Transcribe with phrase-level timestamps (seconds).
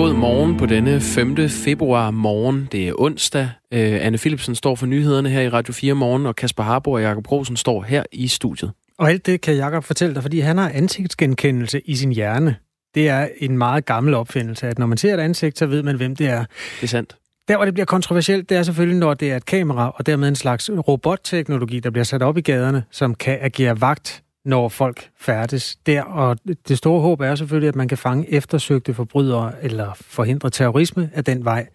[0.00, 1.48] God morgen på denne 5.
[1.48, 2.68] februar morgen.
[2.72, 3.42] Det er onsdag.
[3.42, 7.02] Uh, Anne Philipsen står for nyhederne her i Radio 4 morgen, og Kasper Harbo og
[7.02, 8.72] Jakob Grosen står her i studiet.
[8.98, 12.56] Og alt det kan Jakob fortælle dig, fordi han har ansigtsgenkendelse i sin hjerne.
[12.94, 15.96] Det er en meget gammel opfindelse, at når man ser et ansigt, så ved man,
[15.96, 16.44] hvem det er.
[16.76, 17.16] Det er sandt.
[17.48, 20.28] Der, hvor det bliver kontroversielt, det er selvfølgelig, når det er et kamera, og dermed
[20.28, 25.10] en slags robotteknologi, der bliver sat op i gaderne, som kan agere vagt når folk
[25.18, 26.02] færdes der.
[26.02, 26.36] Og
[26.68, 31.24] det store håb er selvfølgelig, at man kan fange eftersøgte forbrydere eller forhindre terrorisme af
[31.24, 31.68] den vej.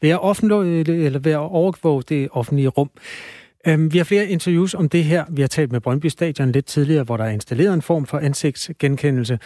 [0.00, 2.90] Ved at, offentlig, eller ved at overvåge det offentlige rum.
[3.66, 5.24] Øhm, vi har flere interviews om det her.
[5.30, 8.18] Vi har talt med Brøndby Stadion lidt tidligere, hvor der er installeret en form for
[8.18, 9.38] ansigtsgenkendelse.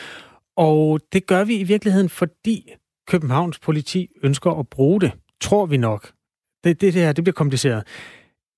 [0.56, 2.72] Og det gør vi i virkeligheden, fordi
[3.08, 5.12] Københavns politi ønsker at bruge det.
[5.40, 6.10] Tror vi nok.
[6.64, 7.84] Det, det, det her det bliver kompliceret.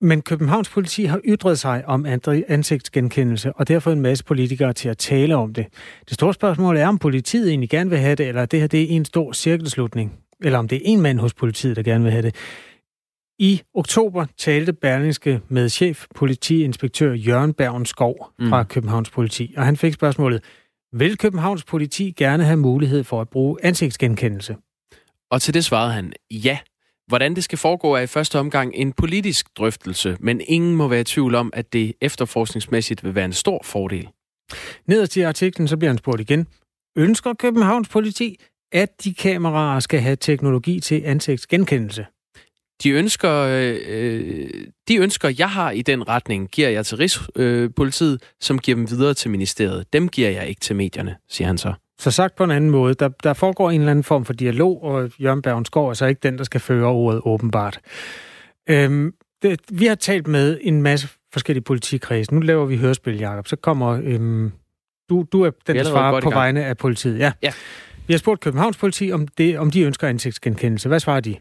[0.00, 2.06] Men Københavns politi har ytret sig om
[2.48, 5.66] ansigtsgenkendelse, og derfor en masse politikere til at tale om det.
[6.04, 8.82] Det store spørgsmål er, om politiet egentlig gerne vil have det, eller det her det
[8.82, 12.12] er en stor cirkelslutning, eller om det er en mand hos politiet, der gerne vil
[12.12, 12.34] have det.
[13.38, 18.68] I oktober talte Berlingske med chef politiinspektør Jørgen Bergen Skov fra mm.
[18.68, 20.44] Københavns politi, og han fik spørgsmålet,
[20.92, 24.56] vil Københavns politi gerne have mulighed for at bruge ansigtsgenkendelse?
[25.30, 26.58] Og til det svarede han ja.
[27.10, 31.00] Hvordan det skal foregå er i første omgang en politisk drøftelse, men ingen må være
[31.00, 34.08] i tvivl om, at det efterforskningsmæssigt vil være en stor fordel.
[34.86, 36.46] Nederst i artiklen så bliver han spurgt igen.
[36.96, 38.36] Ønsker Københavns politi,
[38.72, 42.06] at de kameraer skal have teknologi til ansigtsgenkendelse?
[42.82, 44.48] De ønsker, øh,
[44.88, 48.90] de ønsker, jeg har i den retning, giver jeg til Rigspolitiet, øh, som giver dem
[48.90, 49.92] videre til ministeriet.
[49.92, 51.72] Dem giver jeg ikke til medierne, siger han så.
[52.00, 54.82] Så sagt på en anden måde, der, der foregår en eller anden form for dialog,
[54.82, 57.80] og Jørgen Bergensgaard er så ikke den, der skal føre ordet åbenbart.
[58.68, 62.34] Øhm, det, vi har talt med en masse forskellige politikredse.
[62.34, 63.48] Nu laver vi hørespil, Jacob.
[63.48, 64.00] Så kommer...
[64.04, 64.52] Øhm,
[65.10, 67.18] du, du er den, der svarer på vegne af politiet.
[67.18, 67.32] Ja.
[67.42, 67.52] ja.
[68.06, 70.88] Vi har spurgt Københavns politi, om, det, om de ønsker ansigtsgenkendelse.
[70.88, 71.36] Hvad svarer de?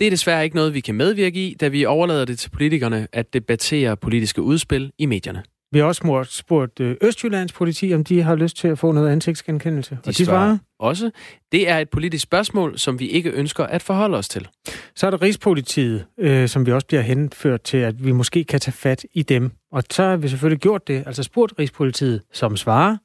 [0.00, 3.08] Det er desværre ikke noget, vi kan medvirke i, da vi overlader det til politikerne
[3.12, 5.42] at debattere politiske udspil i medierne.
[5.72, 9.10] Vi har også spurgt øh, Østjyllands politi, om de har lyst til at få noget
[9.10, 9.94] ansigtsgenkendelse.
[9.94, 11.10] De og de svarer også,
[11.52, 14.48] det er et politisk spørgsmål, som vi ikke ønsker at forholde os til.
[14.96, 18.60] Så er der Rigspolitiet, øh, som vi også bliver henført til, at vi måske kan
[18.60, 19.50] tage fat i dem.
[19.72, 22.96] Og så har vi selvfølgelig gjort det, altså spurgt Rigspolitiet, som svarer.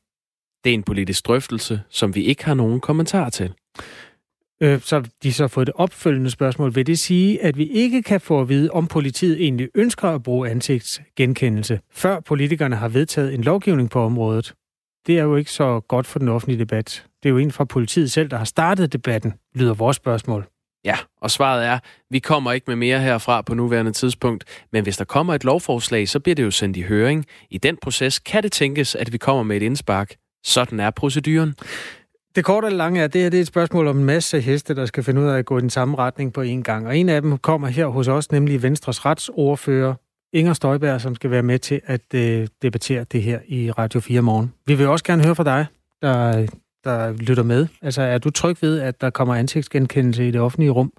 [0.63, 3.53] Det er en politisk drøftelse, som vi ikke har nogen kommentar til.
[4.61, 6.75] Øh, så de så fået det opfølgende spørgsmål.
[6.75, 10.23] Vil det sige, at vi ikke kan få at vide, om politiet egentlig ønsker at
[10.23, 14.53] bruge ansigtsgenkendelse, før politikerne har vedtaget en lovgivning på området?
[15.07, 17.05] Det er jo ikke så godt for den offentlige debat.
[17.23, 20.47] Det er jo en fra politiet selv, der har startet debatten, lyder vores spørgsmål.
[20.85, 24.97] Ja, og svaret er, vi kommer ikke med mere herfra på nuværende tidspunkt, men hvis
[24.97, 27.25] der kommer et lovforslag, så bliver det jo sendt i høring.
[27.49, 30.15] I den proces kan det tænkes, at vi kommer med et indspark.
[30.43, 31.55] Sådan er proceduren.
[32.35, 34.75] Det korte og lange er, det her det er et spørgsmål om en masse heste,
[34.75, 36.87] der skal finde ud af at gå i den samme retning på én gang.
[36.87, 39.93] Og en af dem kommer her hos os, nemlig Venstres retsordfører,
[40.33, 44.21] Inger Støjberg, som skal være med til at øh, debattere det her i Radio 4
[44.21, 44.53] morgen.
[44.65, 45.65] Vi vil også gerne høre fra dig,
[46.01, 46.47] der,
[46.83, 47.67] der lytter med.
[47.81, 50.93] Altså, er du tryg ved, at der kommer ansigtsgenkendelse i det offentlige rum?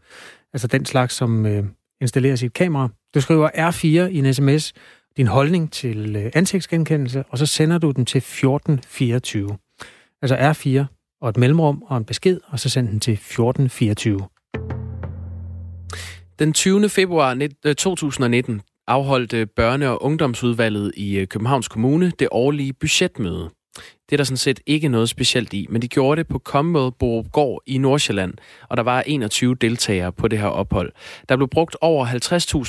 [0.52, 1.64] Altså den slags, som øh,
[2.00, 2.88] installerer sit kamera.
[3.14, 4.72] Du skriver R4 i en sms,
[5.16, 9.56] din holdning til øh, ansigtsgenkendelse, og så sender du den til 1424.
[10.22, 14.20] Altså R4 og et mellemrum og en besked, og så send den til 1424.
[16.38, 16.88] Den 20.
[16.88, 17.48] februar
[17.78, 23.50] 2019 afholdte øh, afholdt øh, børne- og ungdomsudvalget i øh, Københavns Kommune det årlige budgetmøde.
[23.76, 27.30] Det er der sådan set ikke noget specielt i, men de gjorde det på Commonwealth
[27.30, 28.34] Gård i Nordsjælland,
[28.68, 30.92] og der var 21 deltagere på det her ophold.
[31.28, 32.06] Der blev brugt over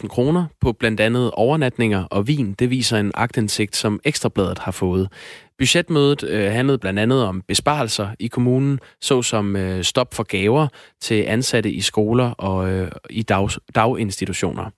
[0.01, 2.53] 50.000 kroner på blandt andet overnatninger og vin.
[2.53, 5.09] Det viser en agtindsigt, som Ekstrabladet har fået.
[5.57, 10.67] Budgetmødet øh, handlede blandt andet om besparelser i kommunen, såsom øh, stop for gaver
[11.01, 14.69] til ansatte i skoler og øh, i dag, daginstitutioner.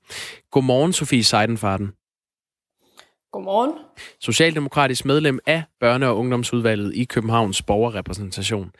[0.51, 1.91] Godmorgen, Sofie Seidenfarten.
[3.33, 3.71] Godmorgen.
[4.19, 8.71] Socialdemokratisk medlem af Børne- og Ungdomsudvalget i Københavns Borgerrepræsentation.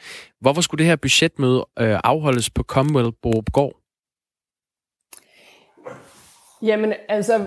[0.42, 3.18] Hvorfor skulle det her budgetmøde øh, afholdes på Commonwealth
[3.54, 3.74] Gård?
[6.62, 7.46] Jamen, altså,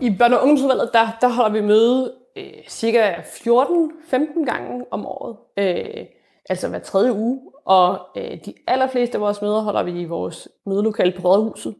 [0.00, 5.36] i Børne- og Ungdomsudvalget, der, der holder vi møde øh, cirka 14-15 gange om året.
[5.58, 6.04] Øh,
[6.48, 7.40] altså hver tredje uge.
[7.64, 11.74] Og øh, de allerfleste af vores møder holder vi i vores mødelokale på Rådhuset.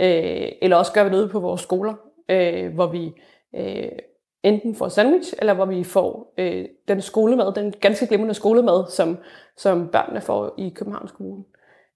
[0.00, 1.94] Øh, eller også gør vi noget på vores skoler,
[2.28, 3.12] øh, hvor vi
[3.56, 3.98] øh,
[4.42, 9.18] enten får sandwich, eller hvor vi får øh, den skolemad, den ganske glimrende skolemad, som,
[9.56, 11.44] som børnene får i Københavns Kommune.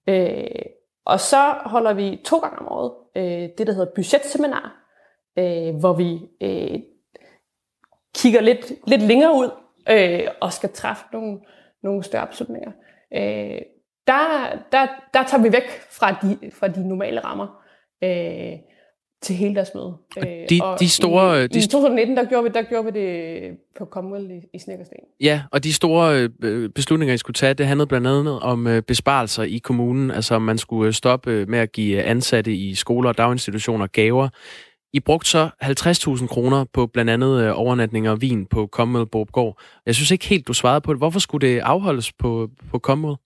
[0.07, 0.65] Øh,
[1.05, 4.83] og så holder vi to gange om året øh, det, der hedder budgetseminar,
[5.39, 6.79] øh, hvor vi øh,
[8.15, 9.49] kigger lidt, lidt længere ud
[9.89, 11.39] øh, og skal træffe nogle,
[11.83, 12.71] nogle større beslutninger.
[13.13, 13.61] Øh,
[14.07, 17.63] der, der, der tager vi væk fra de, fra de normale rammer.
[18.03, 18.53] Øh,
[19.21, 19.97] til hele deres møde.
[20.49, 21.43] De, og de store...
[21.43, 24.59] I, de i 2019, der gjorde, vi, der gjorde vi det på Commonwealth i, i
[24.59, 24.97] Snækkersten.
[25.19, 28.81] Ja, og de store øh, beslutninger, I skulle tage, det handlede blandt andet om øh,
[28.81, 30.11] besparelser i kommunen.
[30.11, 34.29] Altså, om man skulle stoppe med at give ansatte i skoler og daginstitutioner gaver.
[34.93, 39.61] I brugte så 50.000 kroner på blandt andet øh, overnatninger og vin på Commonwealth Borgård.
[39.85, 40.99] Jeg synes ikke helt, du svarede på det.
[40.99, 43.21] Hvorfor skulle det afholdes på, på Commonwealth?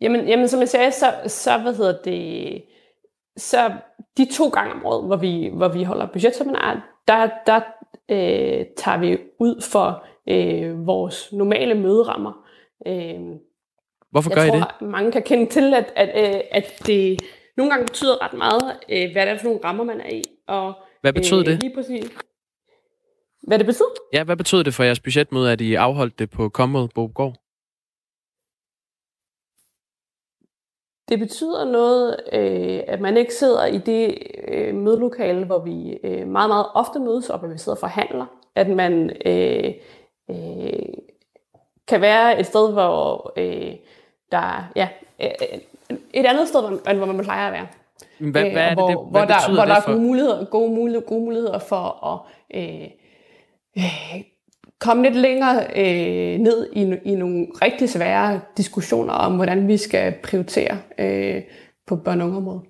[0.00, 2.62] Jamen, jamen, som jeg sagde, så, så hvad hedder det
[3.36, 3.72] så
[4.16, 7.60] de to gange om året, hvor vi, hvor vi holder budgetseminar, der, der
[8.08, 12.32] øh, tager vi ud for øh, vores normale møderammer.
[12.86, 13.20] Øh,
[14.10, 14.88] Hvorfor gør jeg I tror, det?
[14.88, 17.22] mange kan kende til, at, at, øh, at det
[17.56, 20.22] nogle gange betyder ret meget, øh, hvad det er for nogle rammer, man er i.
[20.48, 21.62] Og, hvad betyder øh, det?
[21.62, 22.10] Lige præcis.
[23.42, 23.88] Hvad det betyder?
[24.12, 27.34] Ja, hvad betyder det for jeres budgetmøde, at I afholdt det på Commonwealth Bobgård?
[31.12, 34.18] Det betyder noget, øh, at man ikke sidder i det
[34.48, 38.26] øh, mødelokale, hvor vi øh, meget, meget ofte mødes op, og vi sidder og forhandler.
[38.54, 39.72] At man øh,
[40.30, 40.94] øh,
[41.88, 43.72] kan være et sted, hvor øh,
[44.32, 44.88] der ja,
[45.22, 45.58] øh,
[46.14, 47.66] et andet sted, end hvor man plejer at være.
[48.30, 49.90] Hvad, hvad er det, hvor, det, hvad hvor der, hvor der for?
[49.90, 52.18] er gode muligheder, gode, muligheder, gode muligheder for at
[52.60, 52.88] øh,
[53.78, 54.22] øh,
[54.82, 60.14] komme lidt længere øh, ned i, i nogle rigtig svære diskussioner om, hvordan vi skal
[60.22, 61.42] prioritere øh,
[61.86, 62.62] på børn- og ungeområdet.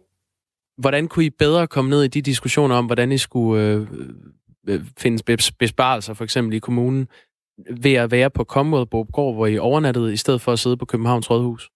[0.78, 3.86] Hvordan kunne I bedre komme ned i de diskussioner om, hvordan I skulle øh,
[4.68, 7.08] øh finde besparelser, for eksempel i kommunen,
[7.82, 10.84] ved at være på Commonwealth Gård, hvor I overnattede, i stedet for at sidde på
[10.84, 11.70] Københavns Rådhus?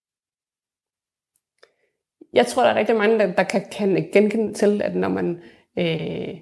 [2.33, 5.41] Jeg tror, der er rigtig mange, der, der kan, kan genkende til, at når man
[5.79, 6.39] øh,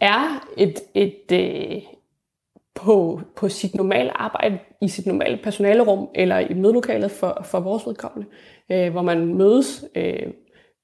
[0.00, 1.82] er et, et, øh,
[2.74, 7.86] på, på sit normale arbejde, i sit normale personalerum eller i mødelokalet for, for vores
[7.86, 8.30] vedkommende,
[8.72, 10.32] øh, hvor man mødes øh,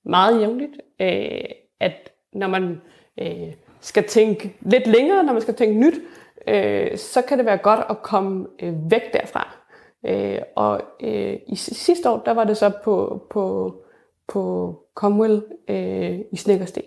[0.05, 1.45] meget jævnligt, øh,
[1.81, 2.81] at når man
[3.21, 5.95] øh, skal tænke lidt længere, når man skal tænke nyt,
[6.49, 9.57] øh, så kan det være godt at komme øh, væk derfra.
[10.07, 13.75] Øh, og øh, i sidste år, der var det så på, på,
[14.29, 16.83] på Comwell øh, i Snækkersten.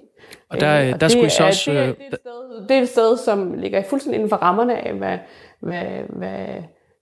[0.50, 1.72] Og der, øh, og der skulle I så også...
[1.72, 4.88] Det er, det, er sted, det er et sted, som ligger fuldstændig inden for rammerne
[4.88, 5.18] af, hvad,
[5.60, 6.48] hvad, hvad,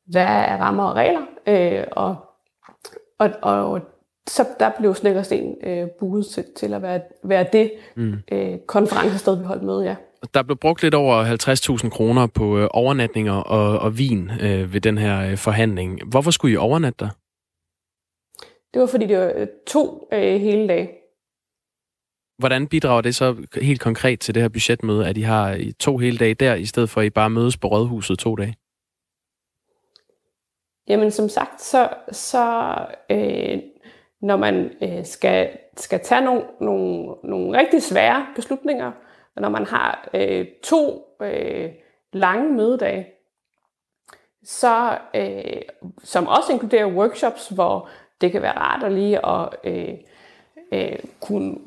[0.07, 1.21] hvad er rammer og regler.
[1.47, 2.15] Øh, og,
[3.19, 3.81] og, og
[4.29, 8.13] så der blev Snækkersten øh, buet til, til at være, være det mm.
[8.31, 9.95] øh, konferencested, vi holdt med, ja.
[10.33, 11.25] Der blev brugt lidt over
[11.83, 15.99] 50.000 kroner på øh, overnatninger og, og vin øh, ved den her øh, forhandling.
[16.09, 17.09] Hvorfor skulle I overnatte der?
[18.73, 20.89] Det var, fordi det var to øh, hele dage.
[22.39, 26.17] Hvordan bidrager det så helt konkret til det her budgetmøde, at I har to hele
[26.17, 28.55] dage der, i stedet for at I bare mødes på Rådhuset to dage?
[30.87, 32.75] Jamen som sagt, så, så
[33.09, 33.59] øh,
[34.21, 38.91] når man øh, skal, skal tage nogle, nogle, nogle rigtig svære beslutninger,
[39.35, 41.69] og når man har øh, to øh,
[42.13, 43.07] lange mødedage,
[44.43, 45.61] så, øh,
[46.03, 47.89] som også inkluderer workshops, hvor
[48.21, 49.93] det kan være rart at lige at øh,
[50.71, 51.57] øh, kunne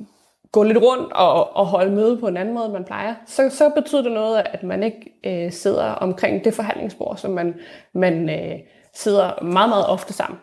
[0.52, 3.50] gå lidt rundt og, og holde møde på en anden måde, end man plejer, så,
[3.50, 7.60] så betyder det noget, at man ikke øh, sidder omkring det forhandlingsbord, som man,
[7.94, 8.58] man øh,
[8.94, 10.41] sidder meget, meget ofte sammen.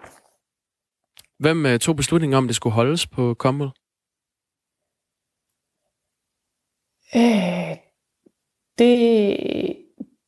[1.39, 3.79] Hvem øh, tog beslutningen om, det skulle holdes på Commonwealth?
[7.15, 7.77] Øh,
[8.77, 9.77] det,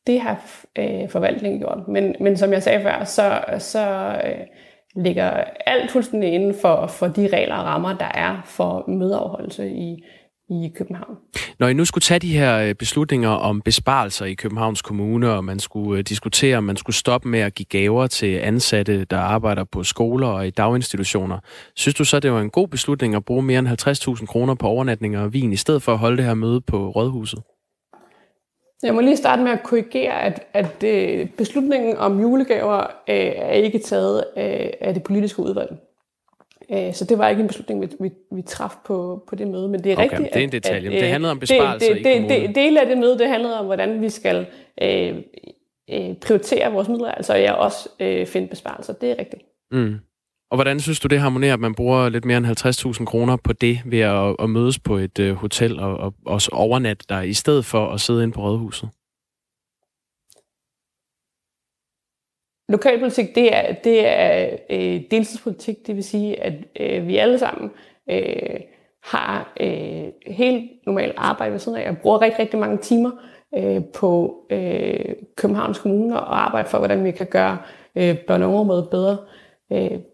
[0.06, 1.88] det har øh, forvaltningen gjort.
[1.88, 3.80] Men, men som jeg sagde før, så, så
[4.24, 4.46] øh,
[4.96, 5.30] ligger
[5.66, 9.96] alt fuldstændig inden for, for de regler og rammer, der er for mødeafholdelse i,
[10.50, 11.16] i København.
[11.58, 15.44] Når I nu skulle tage de her øh, beslutninger om besparelser i Københavns Kommune, og
[15.44, 19.18] man skulle øh, diskutere, om man skulle stoppe med at give gaver til ansatte, der
[19.18, 21.38] arbejder på skoler og i daginstitutioner,
[21.76, 23.68] synes du så, det var en god beslutning at bruge mere end
[24.18, 26.90] 50.000 kroner på overnatninger og vin, i stedet for at holde det her møde på
[26.90, 27.42] Rådhuset?
[28.82, 33.52] Jeg må lige starte med at korrigere, at, at øh, beslutningen om julegaver øh, er
[33.52, 35.76] ikke taget af, af det politiske udvalg.
[36.72, 39.68] Øh, så det var ikke en beslutning, vi, vi, vi traf på, på det møde.
[39.68, 40.88] Men det er okay, rigtigt, det er en detalje.
[40.88, 42.48] At, at, det handlede om besparelser det, det, i kommunen.
[42.48, 44.46] Det, del af det møde, det handlede om, hvordan vi skal
[44.82, 45.16] øh,
[45.90, 48.92] øh, prioritere vores midler, altså jeg også øh, finde besparelser.
[48.92, 49.42] Det er rigtigt.
[49.72, 49.94] Mm.
[50.52, 53.52] Og hvordan synes du, det harmonerer, at man bruger lidt mere end 50.000 kroner på
[53.52, 57.32] det, ved at, at mødes på et uh, hotel og, og også overnatte der, i
[57.32, 58.88] stedet for at sidde inde på rådhuset?
[62.68, 67.70] Lokalpolitik, det er, det er øh, deltidspolitik, det vil sige, at øh, vi alle sammen
[68.10, 68.60] øh,
[69.02, 71.84] har øh, helt normalt arbejde ved siden af.
[71.84, 73.10] Jeg bruger rigtig, rigtig mange timer
[73.56, 77.58] øh, på øh, Københavns Kommune og arbejde for, hvordan vi kan gøre
[77.96, 79.18] øh, børne- og bedre.
[79.72, 80.11] Øh,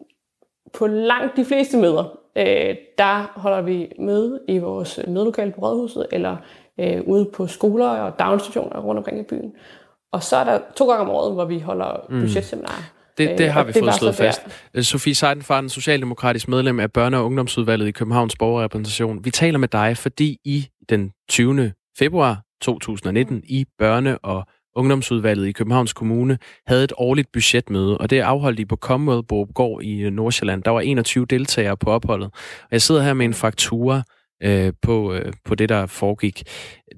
[0.78, 6.06] på langt de fleste møder, øh, der holder vi møde i vores mødelokale på Rådhuset,
[6.12, 6.36] eller
[6.80, 9.52] øh, ude på skoler og daginstitutioner rundt omkring i byen.
[10.12, 12.20] Og så er der to gange om året, hvor vi holder mm.
[12.20, 12.92] budgetseminarer.
[13.18, 14.40] Det, det har vi fået slået fast.
[14.74, 14.82] Der.
[14.82, 19.24] Sofie Seidenfarten, socialdemokratisk medlem af Børne- og Ungdomsudvalget i Københavns Borgerrepræsentation.
[19.24, 21.72] Vi taler med dig, fordi i den 20.
[21.98, 24.46] februar 2019 i Børne- og
[24.78, 29.82] Ungdomsudvalget i Københavns Kommune havde et årligt budgetmøde, og det afholdt de på Commonwealth Gård
[29.82, 30.62] i øh, Nordsjælland.
[30.62, 32.30] Der var 21 deltagere på opholdet.
[32.62, 34.02] Og jeg sidder her med en faktura
[34.42, 36.42] øh, på, øh, på det, der foregik.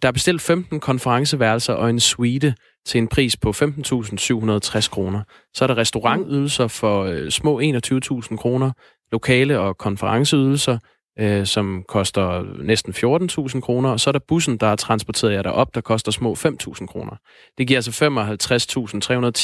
[0.02, 2.54] Der er bestilt 15 konferenceværelser og en suite
[2.86, 5.22] til en pris på 15.760 kroner.
[5.54, 8.72] Så er der restaurantydelser for øh, små 21.000 kroner,
[9.12, 10.78] lokale og konferenceydelser,
[11.18, 15.42] øh, som koster næsten 14.000 kroner, og så er der bussen, der er transporteret jer
[15.42, 17.16] derop, der koster små 5.000 kroner.
[17.58, 17.90] Det giver altså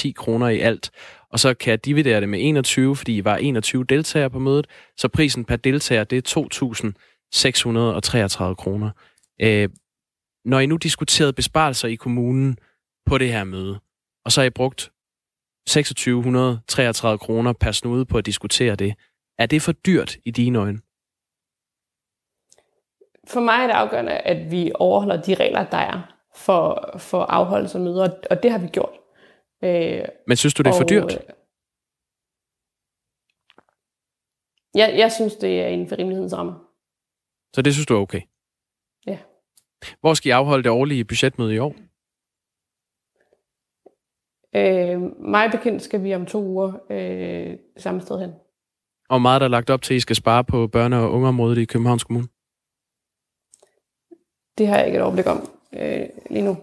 [0.07, 0.91] 55.310 kroner i alt,
[1.33, 4.67] og så kan jeg dividere det med 21, fordi I var 21 deltagere på mødet,
[4.97, 6.41] så prisen per deltager, det er
[8.51, 8.91] 2.633 kroner.
[9.43, 9.69] Øh,
[10.45, 12.59] når I nu diskuterede besparelser i kommunen
[13.07, 13.81] på det her møde,
[14.25, 14.91] og så har I brugt
[15.69, 18.95] 2633 kroner per snude på at diskutere det,
[19.39, 20.81] er det for dyrt i dine øjne?
[23.29, 27.79] For mig er det afgørende, at vi overholder de regler, der er for, for afholdelse
[27.79, 28.95] af møder, og det har vi gjort.
[29.65, 31.13] Øh, Men synes du, det er og, for dyrt?
[34.77, 36.55] Ja, jeg synes, det er inden for rimelighedens rammer.
[37.55, 38.21] Så det synes du er okay?
[39.07, 39.19] Ja.
[40.01, 41.75] Hvor skal I afholde det årlige budgetmøde i år?
[44.57, 48.33] Øh, mig bekendt skal vi om to uger øh, samme sted hen.
[49.09, 51.59] Og meget der er lagt op til, at I skal spare på børne- og ungeområdet
[51.59, 52.29] i Københavns Kommune?
[54.59, 56.57] Det har jeg ikke et overblik om øh, lige nu.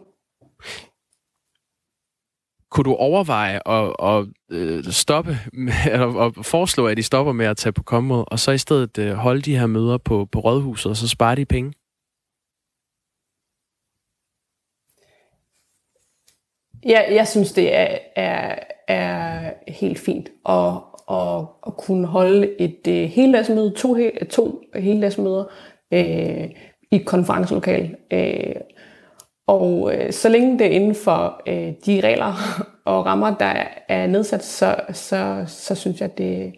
[2.72, 5.38] Kunne du overveje at, at, øh, stoppe,
[5.92, 8.98] eller at foreslå, at I stopper med at tage på kommod, og så i stedet
[8.98, 11.74] øh, holde de her møder på, på Rådhuset, og så spare de penge?
[16.86, 20.74] Ja, jeg synes, det er, er, er helt fint at,
[21.12, 23.98] at, at kunne holde et uh, heldagsmøde, to,
[24.30, 25.46] to heldagsmøder
[25.94, 26.50] øh,
[26.94, 27.96] i et konferencelokal.
[28.14, 28.56] Øh,
[29.48, 32.34] og uh, så længe det er inden for uh, de regler
[32.92, 36.54] og rammer, der er nedsat, så, så, så synes jeg, at det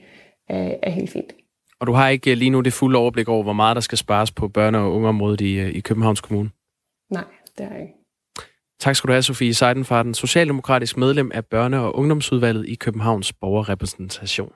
[0.49, 1.33] er, er helt fint.
[1.79, 4.31] Og du har ikke lige nu det fulde overblik over, hvor meget der skal spares
[4.31, 6.49] på børne- og ungeområdet i, i Københavns Kommune?
[7.11, 7.23] Nej,
[7.57, 7.93] det har jeg ikke.
[8.79, 14.51] Tak skal du have, Sofie Seidenfarten, socialdemokratisk medlem af Børne- og Ungdomsudvalget i Københavns Borgerrepræsentation.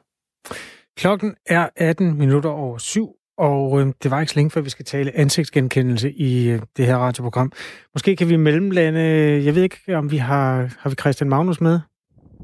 [0.98, 4.70] Klokken er 18 minutter over syv, og øh, det var ikke så længe, før vi
[4.70, 7.52] skal tale ansigtsgenkendelse i øh, det her radioprogram.
[7.94, 9.00] Måske kan vi mellemlande,
[9.46, 11.80] jeg ved ikke, om vi har, har vi Christian Magnus med?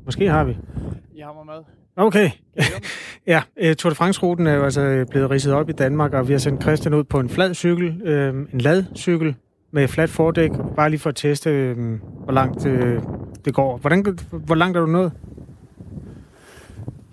[0.05, 0.57] Måske har vi.
[1.17, 1.63] Jeg har mig med.
[1.97, 2.29] Okay.
[3.27, 6.33] ja, øh, Tour de France-ruten er jo altså blevet ridset op i Danmark, og vi
[6.33, 9.35] har sendt Christian ud på en flad cykel, øh, en ladcykel,
[9.71, 11.77] med flat fordæk, bare lige for at teste, øh,
[12.23, 13.01] hvor langt øh,
[13.45, 13.77] det går.
[13.77, 15.11] Hvordan, hvor langt er du nået?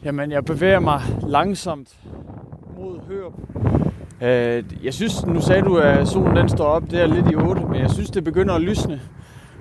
[0.04, 1.96] Jamen, jeg bevæger mig langsomt
[2.82, 3.32] mod Hørup.
[4.22, 7.62] Øh, jeg synes, nu sagde du, at solen den står op der lidt i 8,
[7.62, 9.00] men jeg synes, det begynder at lysne.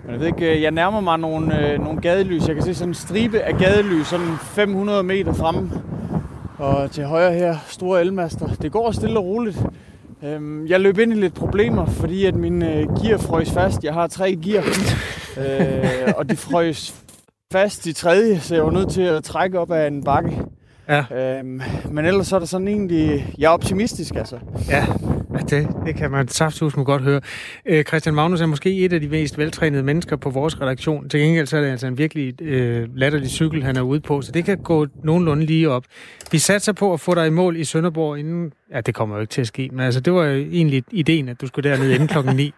[0.03, 2.47] Men jeg ved ikke, øh, jeg nærmer mig nogle, øh, nogle gadelys.
[2.47, 5.71] Jeg kan se sådan en stribe af gadelys, sådan 500 meter fremme.
[6.57, 8.47] Og til højre her, store elmaster.
[8.47, 9.65] Det går stille og roligt.
[10.23, 13.83] Øhm, jeg løb ind i lidt problemer, fordi at min øh, gear frøs fast.
[13.83, 14.63] Jeg har tre gear,
[15.37, 17.03] øh, og de frøs
[17.51, 20.45] fast i tredje, så jeg var nødt til at trække op af en bakke.
[20.91, 21.37] Ja.
[21.39, 23.33] Øhm, men ellers så er der sådan egentlig...
[23.37, 24.39] Jeg er optimistisk, altså.
[24.69, 24.85] Ja,
[25.49, 27.21] det, det kan man saftsus må godt høre.
[27.65, 31.09] Øh, Christian Magnus er måske et af de mest veltrænede mennesker på vores redaktion.
[31.09, 34.21] Til gengæld så er det altså en virkelig øh, latterlig cykel, han er ude på,
[34.21, 35.83] så det kan gå nogenlunde lige op.
[36.31, 38.53] Vi satser på at få dig i mål i Sønderborg inden...
[38.73, 41.41] Ja, det kommer jo ikke til at ske, men altså, det var egentlig ideen, at
[41.41, 42.53] du skulle derned inden klokken 9.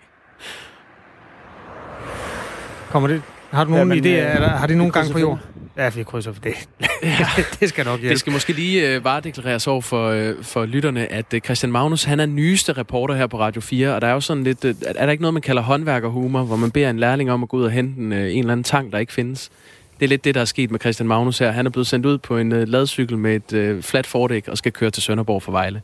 [2.90, 3.22] Kommer det...
[3.52, 5.40] Har du nogen ja, idéer, øh, har det nogen gang på jord?
[5.78, 6.54] Ja, vi krydser for det.
[7.60, 8.12] det skal nok hjælpe.
[8.12, 12.04] Det skal måske lige uh, varedeklareres over for, uh, for lytterne, at uh, Christian Magnus,
[12.04, 14.72] han er nyeste reporter her på Radio 4, og der er jo sådan lidt, uh,
[14.86, 17.58] er der ikke noget, man kalder håndværkerhumor, hvor man beder en lærling om at gå
[17.58, 19.50] ud og hente en, uh, en eller anden tang, der ikke findes?
[20.04, 21.52] Det er lidt det, der er sket med Christian Magnus her.
[21.52, 24.58] Han er blevet sendt ud på en øh, ladcykel med et øh, fladt fordæk og
[24.58, 25.82] skal køre til Sønderborg for Vejle.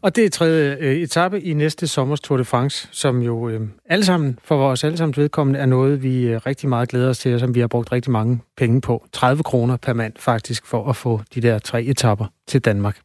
[0.00, 3.60] Og det er tredje øh, etape i næste sommers Tour de France, som jo øh,
[3.86, 7.34] alle sammen, for vores allesammens vedkommende, er noget, vi øh, rigtig meget glæder os til,
[7.34, 9.06] og som vi har brugt rigtig mange penge på.
[9.12, 13.00] 30 kroner per mand faktisk, for at få de der tre etapper til Danmark.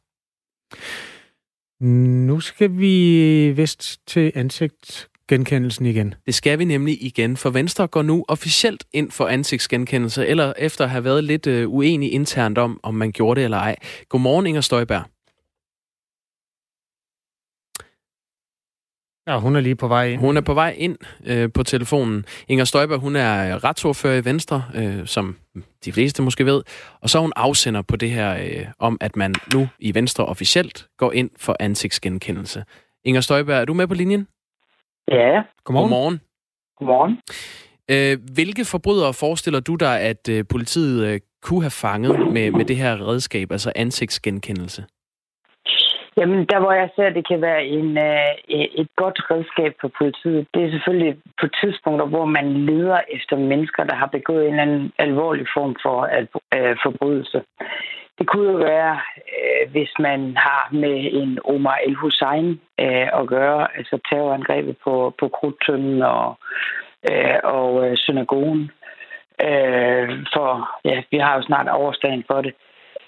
[1.82, 6.14] Nu skal vi vist til ansigt ansigtsgenkendelsen igen.
[6.26, 10.84] Det skal vi nemlig igen, for Venstre går nu officielt ind for ansigtsgenkendelse, eller efter
[10.84, 13.76] at have været lidt uh, uenig internt om, om man gjorde det eller ej.
[14.10, 15.04] Godmorgen, Inger Støjberg.
[19.28, 20.20] Ja, hun er lige på vej ind.
[20.20, 22.26] Hun er på vej ind øh, på telefonen.
[22.48, 25.36] Inger Støjberg, hun er retsordfører i Venstre, øh, som
[25.86, 26.62] de fleste måske ved.
[27.02, 30.26] Og så er hun afsender på det her øh, om, at man nu i Venstre
[30.26, 32.64] officielt går ind for ansigtsgenkendelse.
[33.06, 34.28] Inger Støjberg, er du med på linjen?
[35.12, 35.44] Ja.
[35.64, 35.90] Godmorgen.
[35.90, 36.22] Godmorgen.
[36.78, 37.14] Godmorgen.
[37.94, 42.66] Øh, hvilke forbrydere forestiller du dig, at øh, politiet øh, kunne have fanget med, med
[42.66, 44.86] det her redskab, altså ansigtsgenkendelse?
[46.18, 48.32] Jamen, der hvor jeg ser, at det kan være en, uh,
[48.82, 53.84] et godt redskab for politiet, det er selvfølgelig på tidspunkter, hvor man leder efter mennesker,
[53.84, 55.98] der har begået en eller anden alvorlig form for
[56.56, 57.40] uh, forbrydelse.
[58.22, 59.00] Det kunne jo være,
[59.38, 65.28] øh, hvis man har med en Omar El-Hussein uh, at gøre, altså terrorangrebet på, på
[65.28, 66.40] Krudtønden og,
[67.12, 68.72] uh, og synagogen.
[69.44, 70.50] Uh, for
[70.86, 72.54] ja, vi har jo snart overstagen for det.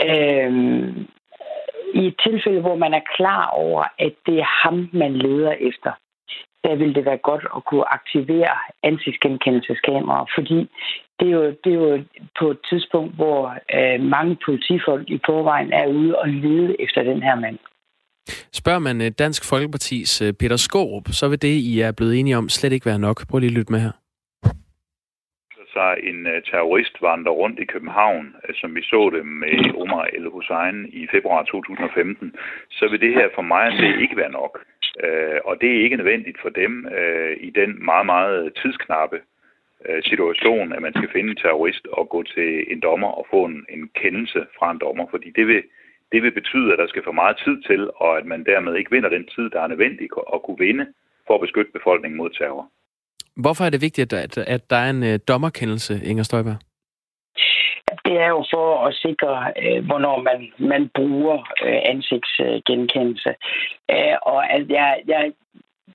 [0.08, 0.54] Uh,
[1.94, 5.92] i et tilfælde, hvor man er klar over, at det er ham, man leder efter,
[6.64, 10.70] der vil det være godt at kunne aktivere ansigtsgenkendelseskameraer, fordi
[11.20, 12.04] det er, jo, det er jo
[12.40, 17.24] på et tidspunkt, hvor øh, mange politifolk i forvejen er ude og lede efter den
[17.24, 17.58] her mand.
[18.54, 22.38] Spørger man øh, Dansk Folkepartis øh, Peter Skårup, så vil det, I er blevet enige
[22.38, 23.28] om, slet ikke være nok.
[23.30, 23.92] Prøv lige at lytte med her
[25.78, 30.28] sig en uh, terrorist vandre rundt i København, som vi så det med Omar El
[30.30, 32.36] Hussein i februar 2015,
[32.72, 34.54] så vil det her for mig det ikke være nok.
[35.46, 36.88] Og det er ikke nødvendigt for dem
[37.40, 39.18] i den meget, meget tidsknappe
[40.10, 43.66] situation, at man skal finde en terrorist og gå til en dommer og få en,
[43.70, 45.64] en kendelse fra en dommer, fordi det vil,
[46.12, 48.92] det vil betyde, at der skal for meget tid til, og at man dermed ikke
[48.92, 50.86] vinder den tid, der er nødvendig at kunne vinde
[51.28, 52.66] for at beskytte befolkningen mod terror.
[53.36, 56.60] Hvorfor er det vigtigt, at, at der er en uh, dommerkendelse, Inger Støjberg?
[58.06, 60.40] Det er jo for at sikre, øh, hvornår man,
[60.72, 63.32] man bruger øh, ansigtsgenkendelse.
[63.92, 65.32] Øh, og at jeg, jeg,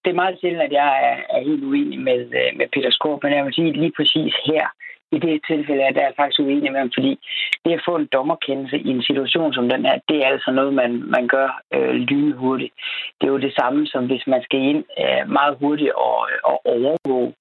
[0.05, 3.23] det er meget sjældent, at jeg er, er helt uenig med, øh, med Peter Skorp,
[3.23, 4.67] men jeg vil sige lige præcis her,
[5.13, 7.19] i det tilfælde er jeg faktisk uenig med ham, fordi
[7.65, 10.75] det at få en dommerkendelse i en situation som den her, det er altså noget,
[10.75, 12.75] man, man gør øh, lynhurtigt.
[13.21, 16.67] Det er jo det samme, som hvis man skal ind øh, meget hurtigt og, og
[16.67, 17.35] overvåge,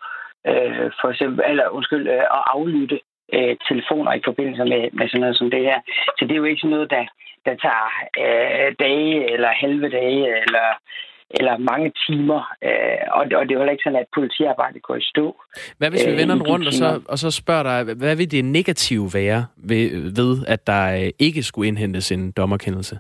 [0.48, 3.00] øh, for eksempel, eller undskyld, øh, og aflytte
[3.34, 5.80] øh, telefoner i forbindelse med, med sådan noget som det her.
[6.18, 7.06] Så det er jo ikke sådan noget, der,
[7.46, 7.88] der tager
[8.24, 10.68] øh, dage eller halve dage eller
[11.30, 12.42] eller mange timer.
[12.64, 15.42] Øh, og, og det er jo ikke sådan, at politiarbejdet går i stå.
[15.78, 18.32] Hvad hvis vi øh, vender den rundt og så, og så spørger dig, hvad vil
[18.32, 19.84] det negative være ved,
[20.20, 23.00] ved, at der øh, ikke skulle indhentes en dommerkendelse?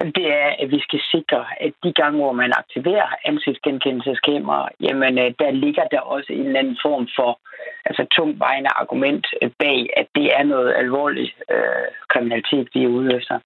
[0.00, 5.34] Det er, at vi skal sikre, at de gange, hvor man aktiverer ansigtsgenkendelseskamera, jamen øh,
[5.38, 7.40] der ligger der også en eller anden form for
[7.84, 9.26] altså tungvejende argument
[9.58, 13.38] bag, at det er noget alvorligt øh, kriminalitet, vi er ude efter.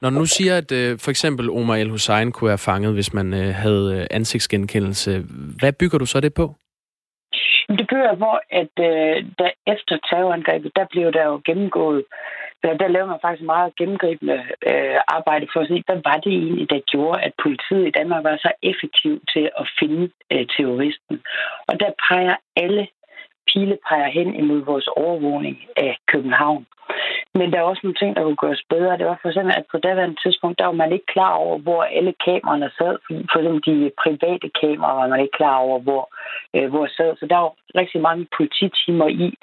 [0.00, 3.14] Når du nu siger, at øh, for eksempel Omar El Hussein kunne være fanget, hvis
[3.14, 5.10] man øh, havde øh, ansigtsgenkendelse,
[5.60, 6.54] hvad bygger du så det på?
[7.68, 12.04] Det bygger på, at øh, der efter terrorangrebet, der blev der jo gennemgået,
[12.62, 14.38] der, der lavede man faktisk meget gennemgribende
[14.70, 18.24] øh, arbejde for at se, hvad var det egentlig, der gjorde, at politiet i Danmark
[18.24, 21.16] var så effektiv til at finde øh, terroristen.
[21.68, 22.88] Og der peger alle
[23.52, 26.66] pile peger hen imod vores overvågning af København.
[27.34, 28.98] Men der er også nogle ting, der kunne gøres bedre.
[28.98, 31.82] Det var for eksempel, at på daværende tidspunkt, der var man ikke klar over, hvor
[31.82, 32.94] alle kameraerne sad.
[33.30, 36.02] For eksempel de private kameraer var man ikke klar over, hvor,
[36.54, 37.16] øh, hvor sad.
[37.16, 39.34] Så der var rigtig mange polititimer i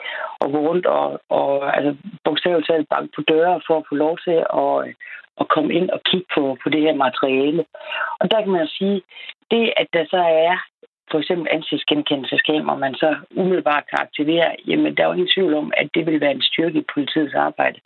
[0.41, 1.91] og gå rundt og, og altså,
[2.23, 4.93] bogstaveligt talt banke på døre for at få lov til at, øh,
[5.41, 7.65] at komme ind og kigge på, på det her materiale.
[8.19, 9.01] Og der kan man sige,
[9.51, 10.55] det at der så er
[11.11, 15.71] for eksempel ansigtsgenkendelseskamera, man så umiddelbart kan aktivere, jamen der er jo ingen tvivl om,
[15.77, 17.79] at det vil være en styrke i politiets arbejde.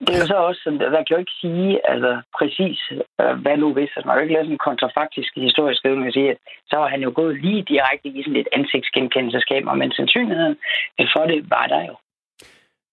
[0.00, 0.60] Det er jo så også,
[0.94, 2.78] der kan jo ikke sige altså, præcis,
[3.20, 3.92] øh, hvad nu hvis.
[3.96, 6.38] Altså, man kan jo ikke lave sådan en kontrafaktisk historisk skrivning og sige, at
[6.70, 10.56] så har han jo gået lige direkte i sådan et ansigtsgenkendelseskamera, men sandsynligheden
[11.14, 11.94] for det var der jo.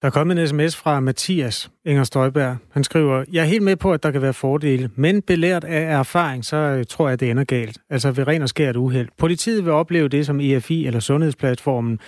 [0.03, 2.57] Der er kommet en sms fra Mathias Inger Støjberg.
[2.71, 5.99] Han skriver, jeg er helt med på, at der kan være fordele, men belært af
[5.99, 7.77] erfaring, så øh, tror jeg, det ender galt.
[7.89, 9.07] Altså ved ren og skært uheld.
[9.17, 11.99] Politiet vil opleve det som EFI eller Sundhedsplatformen,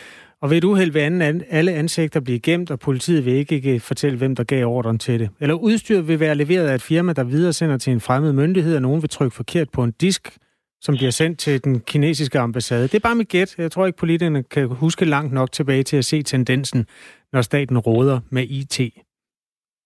[0.42, 4.36] og ved et uheld vil alle ansigter blive gemt, og politiet vil ikke fortælle, hvem
[4.36, 5.30] der gav ordren til det.
[5.40, 8.76] Eller udstyret vil være leveret af et firma, der videre sender til en fremmed myndighed,
[8.76, 10.38] og nogen vil trykke forkert på en disk,
[10.86, 12.84] som bliver sendt til den kinesiske ambassade.
[12.84, 13.56] Det er bare mit gæt.
[13.58, 16.88] Jeg tror ikke, politikerne kan huske langt nok tilbage til at se tendensen,
[17.34, 18.78] når staten råder med IT.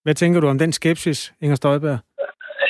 [0.04, 2.00] Hvad tænker du om den skepsis, Inger Støjberg?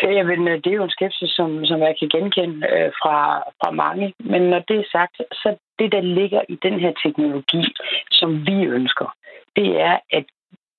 [0.04, 3.18] Ja, men øh, det er jo en skepsis, som, som jeg kan genkende øh, fra,
[3.60, 4.14] fra mange.
[4.20, 7.64] Men når det er sagt, så det, der ligger i den her teknologi,
[8.12, 9.08] som vi ønsker,
[9.56, 10.26] det er, at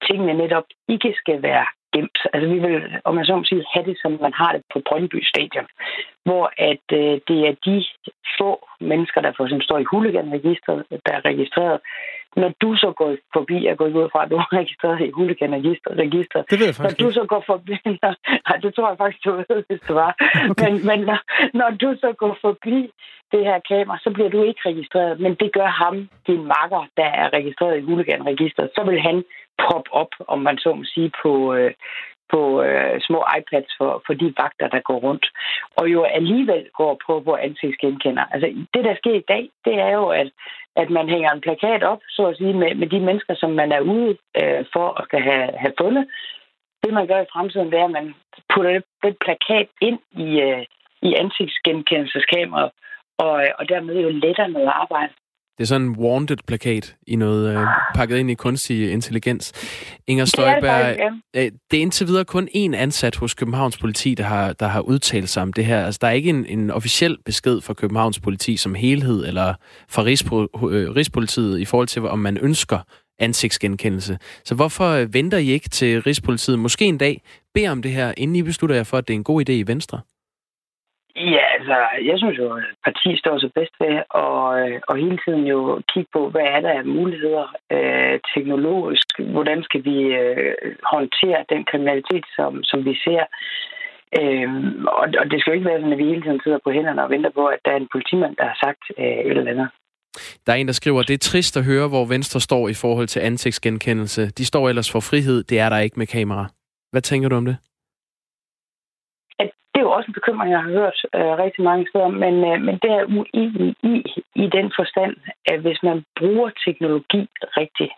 [0.06, 2.18] tingene netop ikke skal være gemt.
[2.32, 2.74] Altså vi vil,
[3.04, 5.66] om man så må sige, have det, som man har det på Brøndby Stadion,
[6.24, 7.84] hvor at øh, det er de
[8.38, 8.50] få
[8.80, 11.80] mennesker, der for eksempel står i huliganregistret, der er registreret,
[12.36, 15.94] når du så går forbi, jeg går ud fra, at du er registreret i huliganregistret.
[16.50, 17.74] Det ved jeg faktisk Når du så går forbi,
[18.48, 20.12] nej, det tror jeg faktisk, du ved, hvis det var.
[20.50, 20.70] Okay.
[20.70, 21.18] Men, men når,
[21.60, 22.78] når du så går forbi
[23.32, 27.08] det her kamera, så bliver du ikke registreret, men det gør ham, din makker, der
[27.22, 28.70] er registreret i huliganregistret.
[28.76, 29.24] Så vil han
[29.64, 31.72] pop op, om man så må sige, på, øh,
[32.32, 35.26] på øh, små iPads for, for de vagter, der går rundt.
[35.78, 38.24] Og jo alligevel går på, på ansigtsgenkender.
[38.32, 40.30] Altså, det, der sker i dag, det er jo, at,
[40.76, 43.72] at man hænger en plakat op, så at sige, med, med de mennesker, som man
[43.72, 46.04] er ude øh, for at skal have, have fundet.
[46.82, 48.14] Det, man gør i fremtiden, det er, at man
[48.54, 50.64] putter den plakat ind i, øh,
[51.02, 52.70] i ansigtsgenkendelseskameraet,
[53.18, 55.12] og, øh, og dermed jo lettere noget arbejde.
[55.60, 59.52] Det er sådan en wanted-plakat i noget øh, pakket ind i kunstig intelligens.
[60.06, 61.44] Inger Støjberg, det er, det.
[61.44, 64.80] Øh, det er indtil videre kun én ansat hos Københavns politi, der har, der har
[64.80, 65.84] udtalt sig om det her.
[65.84, 69.54] Altså, der er ikke en, en officiel besked fra Københavns politi som helhed, eller
[69.88, 72.78] fra Rigspo, øh, Rigspolitiet i forhold til, om man ønsker
[73.18, 74.18] ansigtsgenkendelse.
[74.44, 77.22] Så hvorfor øh, venter I ikke til Rigspolitiet måske en dag
[77.54, 79.52] beder om det her, inden I beslutter jer for, at det er en god idé
[79.52, 80.00] i Venstre?
[81.16, 81.76] Ja, altså,
[82.08, 85.82] jeg synes jo, at partiet står så bedst ved og, øh, og hele tiden jo
[85.92, 90.54] kigge på, hvad er der af muligheder øh, teknologisk, hvordan skal vi øh,
[90.94, 93.22] håndtere den kriminalitet, som, som vi ser.
[94.20, 96.70] Øhm, og, og det skal jo ikke være sådan, at vi hele tiden sidder på
[96.70, 99.52] hænderne og venter på, at der er en politimand, der har sagt øh, et eller
[99.52, 99.68] andet.
[100.46, 103.06] Der er en, der skriver, det er trist at høre, hvor Venstre står i forhold
[103.06, 104.30] til ansigtsgenkendelse.
[104.30, 106.46] De står ellers for frihed, det er der ikke med kamera.
[106.92, 107.56] Hvad tænker du om det?
[109.70, 112.60] Det er jo også en bekymring, jeg har hørt øh, rigtig mange steder, men, øh,
[112.66, 113.94] men det er uenig i,
[114.34, 115.14] i den forstand,
[115.52, 117.22] at hvis man bruger teknologi
[117.60, 117.92] rigtigt,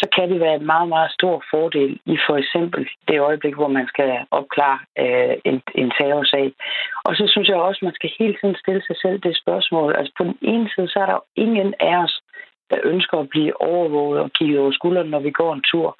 [0.00, 3.68] så kan det være en meget, meget stor fordel i for eksempel det øjeblik, hvor
[3.68, 6.52] man skal opklare øh, en, en terrorsag.
[7.04, 9.94] Og så synes jeg også, at man skal hele tiden stille sig selv det spørgsmål.
[9.98, 12.14] Altså på den ene side, så er der jo ingen af os,
[12.70, 15.96] der ønsker at blive overvåget og kigget over skulderen, når vi går en tur.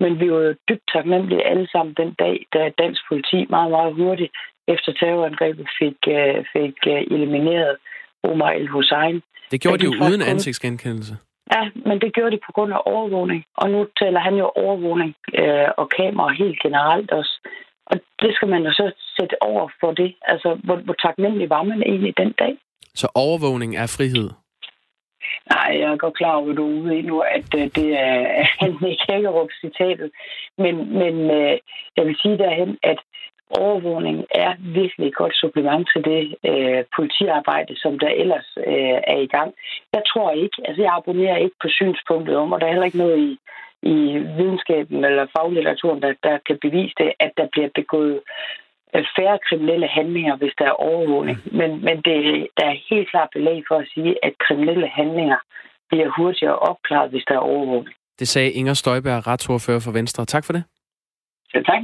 [0.00, 3.94] Men vi var jo dybt taknemmelige alle sammen den dag, da dansk politi meget, meget
[3.94, 4.32] hurtigt
[4.68, 7.76] efter terrorangrebet fik, uh, fik uh, elimineret
[8.22, 9.22] Omar el-Hussein.
[9.50, 11.14] Det gjorde de jo uden ansigtsgenkendelse.
[11.54, 13.44] Ja, men det gjorde de på grund af overvågning.
[13.56, 17.34] Og nu taler han jo overvågning øh, og kamera helt generelt også.
[17.86, 20.14] Og det skal man jo så sætte over for det.
[20.22, 22.56] Altså, hvor, hvor taknemmelig var man egentlig den dag?
[22.94, 24.28] Så overvågning er frihed?
[25.50, 27.88] Nej, jeg er godt klar over, at du er ude i nu, at øh, det
[27.98, 28.44] er
[28.82, 30.10] Nick Hækkerup citatet.
[30.58, 31.58] Men, men øh,
[31.96, 32.98] jeg vil sige derhen, at
[33.50, 39.18] overvågning er virkelig et godt supplement til det øh, politiarbejde, som der ellers øh, er
[39.26, 39.54] i gang.
[39.92, 43.04] Jeg tror ikke, altså jeg abonnerer ikke på synspunktet om, og der er heller ikke
[43.04, 43.38] noget i,
[43.82, 43.96] i
[44.38, 48.20] videnskaben eller faglitteraturen, der, der kan bevise det, at der bliver begået
[49.16, 51.38] færre kriminelle handlinger, hvis der er overvågning.
[51.44, 51.56] Mm.
[51.58, 55.38] Men, men det, der er helt klart belæg for at sige, at kriminelle handlinger
[55.88, 57.94] bliver hurtigere opklaret, hvis der er overvågning.
[58.18, 60.24] Det sagde Inger Støjberg, retsordfører for Venstre.
[60.24, 60.64] Tak for det.
[61.54, 61.82] Ja, tak.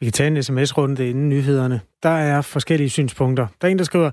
[0.00, 1.80] Vi kan tage en sms-runde inden nyhederne.
[2.02, 3.46] Der er forskellige synspunkter.
[3.60, 4.10] Der er en, der skriver,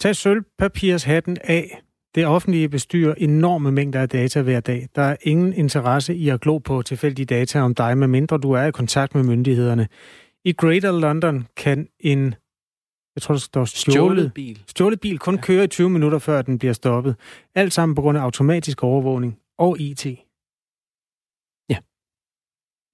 [0.00, 1.80] tag sølvpapirshatten af.
[2.14, 4.86] Det offentlige bestyrer enorme mængder af data hver dag.
[4.96, 8.64] Der er ingen interesse i at glo på tilfældige data om dig, medmindre du er
[8.64, 9.88] i kontakt med myndighederne.
[10.44, 12.34] I Greater London kan en
[13.16, 14.62] jeg tror, der står stjålet, stjålet bil.
[14.66, 15.40] Stjålet bil kun ja.
[15.40, 17.16] køre i 20 minutter, før den bliver stoppet.
[17.54, 20.06] Alt sammen på grund af automatisk overvågning og IT.
[21.70, 21.76] Ja.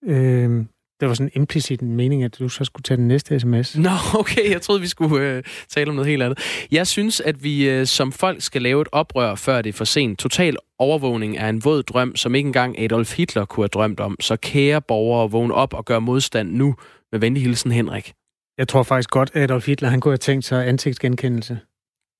[0.04, 0.68] Øhm,
[1.00, 3.78] det var sådan implicit en mening, at du så skulle tage den næste sms.
[3.78, 4.50] Nå, okay.
[4.50, 6.66] Jeg troede, vi skulle øh, tale om noget helt andet.
[6.70, 9.84] Jeg synes, at vi øh, som folk skal lave et oprør, før det er for
[9.84, 10.18] sent.
[10.18, 14.16] Total overvågning er en våd drøm, som ikke engang Adolf Hitler kunne have drømt om.
[14.20, 16.74] Så kære borgere, vågn op og gør modstand nu.
[17.12, 18.12] Med venlig hilsen, Henrik.
[18.58, 21.60] Jeg tror faktisk godt, at Adolf Hitler han kunne have tænkt sig ansigtsgenkendelse.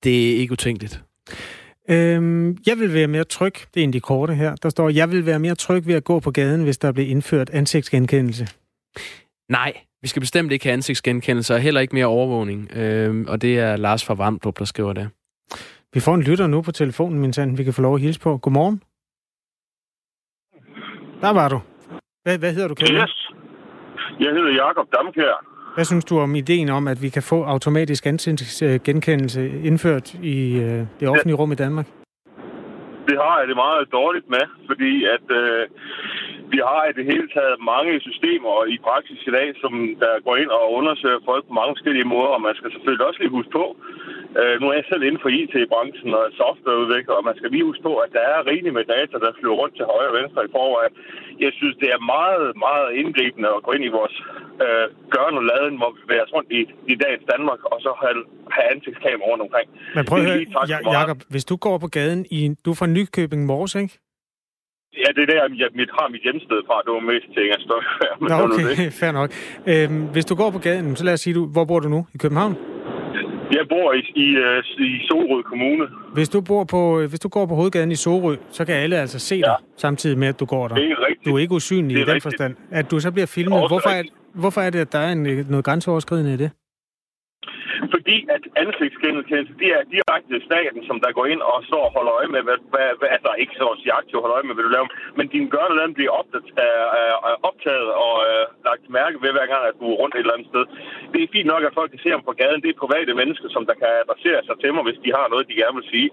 [0.03, 1.03] Det er ikke utænkeligt.
[1.89, 3.53] Øhm, jeg vil være mere tryg.
[3.53, 4.55] Det er en af de korte her.
[4.55, 7.09] Der står, jeg vil være mere tryg ved at gå på gaden, hvis der bliver
[7.09, 8.47] indført ansigtsgenkendelse.
[9.49, 12.71] Nej, vi skal bestemt ikke have ansigtsgenkendelse, og heller ikke mere overvågning.
[12.75, 15.09] Øhm, og det er Lars fra Vamdrup, der skriver det.
[15.93, 18.19] Vi får en lytter nu på telefonen, min sand, vi kan få lov at hilse
[18.19, 18.37] på.
[18.37, 18.83] Godmorgen.
[21.21, 21.59] Der var du.
[22.23, 22.95] Hvad, hvad hedder du, Kevin?
[22.95, 23.31] Yes.
[24.25, 25.35] Jeg hedder Jakob Damkær.
[25.75, 30.79] Hvad synes du om ideen om, at vi kan få automatisk ansigtsgenkendelse indført i øh,
[30.99, 31.87] det offentlige rum i Danmark?
[33.09, 35.67] Det har jeg det meget dårligt med, fordi at øh,
[36.53, 40.35] vi har i det hele taget mange systemer i praksis i dag, som der går
[40.41, 43.51] ind og undersøger folk på mange forskellige måder, og man skal selvfølgelig også lige huske
[43.59, 43.65] på,
[44.39, 47.83] øh, nu er jeg selv inden for IT-branchen og softwareudvikler, og man skal lige huske
[47.89, 50.53] på, at der er rigeligt med data, der flyver rundt til højre og venstre i
[50.57, 50.93] forvejen.
[51.45, 54.15] Jeg synes, det er meget, meget indgribende at gå ind i vores
[54.65, 56.61] øh, gørne og laden, hvor vi bevæger os rundt i,
[56.93, 58.23] i dagens Danmark, og så have,
[58.55, 59.67] have ansigtskamera rundt omkring.
[59.95, 60.39] Men prøv at høre,
[60.73, 62.41] ja, Jacob, hvis du går på gaden i...
[62.63, 63.93] Du er fra Nykøbing Mors, ikke?
[65.03, 66.75] Ja, det er der, jeg mit, har mit hjemsted fra.
[66.85, 68.15] Det var mest til Inger Støjfærd.
[68.31, 69.29] Nå, okay, fair nok.
[69.71, 72.01] Øhm, hvis du går på gaden, så lad os sige, du, hvor bor du nu?
[72.15, 72.53] I København?
[73.51, 75.87] Jeg bor i, i, øh, i Sorø Kommune.
[76.13, 79.19] Hvis du, bor på, hvis du går på hovedgaden i Sorø, så kan alle altså
[79.19, 80.75] se dig, samtidig med, at du går der.
[80.75, 81.25] Det er rigtigt.
[81.25, 82.23] Du er ikke usynlig er i den rigtigt.
[82.23, 82.55] forstand.
[82.71, 85.65] At du så bliver filmet, hvorfor er, hvorfor er det, at der er en, noget
[85.65, 86.51] grænseoverskridende i det?
[87.95, 92.13] Fordi at ansigtsgenkendelse, det er direkte staten, som der går ind og står og holder
[92.19, 94.65] øje med, hvad, hvad, hvad altså ikke så at sige aktivt holder øje med, hvad
[94.65, 99.31] du laver, men din gørneland bliver optaget, øh, øh, optaget og øh, lagt mærke ved,
[99.35, 100.63] hver gang, at du er rundt et eller andet sted.
[101.13, 102.61] Det er fint nok, at folk kan se ham på gaden.
[102.63, 105.49] Det er private mennesker, som der kan adressere sig til mig, hvis de har noget,
[105.49, 106.09] de gerne vil sige.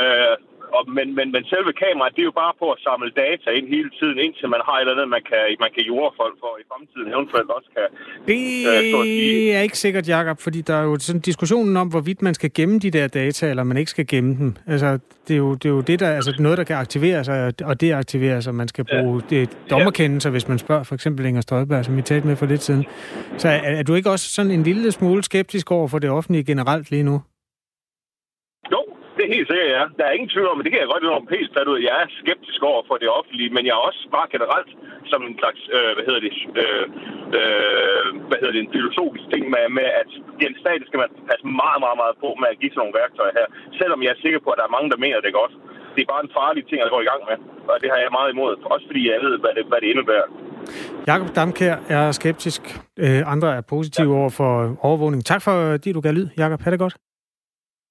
[0.00, 0.34] Øh,
[0.76, 3.66] og, men, men, men selve kameraet, det er jo bare på at samle data ind
[3.76, 6.52] hele tiden, indtil man har et eller andet, man kan, man kan jorde folk for
[6.62, 7.86] i fremtiden eventuelt også kan...
[8.30, 8.38] Det
[8.72, 12.50] øh, er ikke sikkert, Jacob, fordi der er jo sådan diskussionen om, hvorvidt man skal
[12.54, 14.50] gemme de der data, eller man ikke skal gemme dem.
[14.66, 14.98] Altså,
[15.28, 17.80] det er jo det, er jo det der, altså noget, der kan aktivere sig og
[17.80, 18.54] deaktivere sig.
[18.54, 19.36] Man skal bruge ja.
[19.36, 22.62] det dommerkendelser, hvis man spørger for eksempel Inger Støjberg, som vi talte med for lidt
[22.62, 22.84] siden.
[23.38, 26.44] Så er, er du ikke også sådan en lille smule skeptisk over for det offentlige
[26.44, 27.22] generelt lige nu?
[29.26, 29.84] Det er helt sikkert, ja.
[29.98, 31.78] Der er ingen tvivl om, men det kan jeg godt om helt fat ud.
[31.88, 34.70] Jeg er skeptisk over for det offentlige, men jeg er også bare generelt
[35.12, 36.84] som en slags, øh, hvad hedder det, øh,
[37.38, 40.10] øh, hvad hedder det, en filosofisk ting med, med at
[40.42, 43.34] den stat skal man passe meget, meget, meget på med at give sådan nogle værktøjer
[43.40, 43.46] her.
[43.80, 45.52] Selvom jeg er sikker på, at der er mange, der mener det godt.
[45.94, 47.36] Det er bare en farlig ting at gå i gang med,
[47.70, 48.52] og det har jeg meget imod.
[48.74, 50.28] Også fordi jeg ved, hvad det, hvad det indebærer.
[51.10, 52.62] Jakob Damkær er skeptisk.
[53.04, 54.18] Øh, andre er positive ja.
[54.20, 54.50] over for
[54.88, 55.20] overvågning.
[55.32, 56.60] Tak for, at du gav lyd, Jakob.
[56.64, 56.96] Ha' det godt.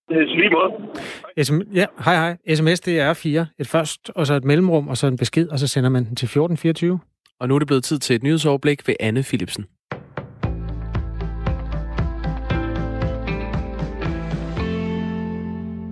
[0.09, 1.43] Lige måde.
[1.43, 2.55] SM, ja, hej hej.
[2.55, 3.47] SMS, det er fire.
[3.59, 6.15] Et først, og så et mellemrum, og så en besked, og så sender man den
[6.15, 6.99] til 1424.
[7.39, 9.65] Og nu er det blevet tid til et nyhedsoverblik ved Anne Philipsen.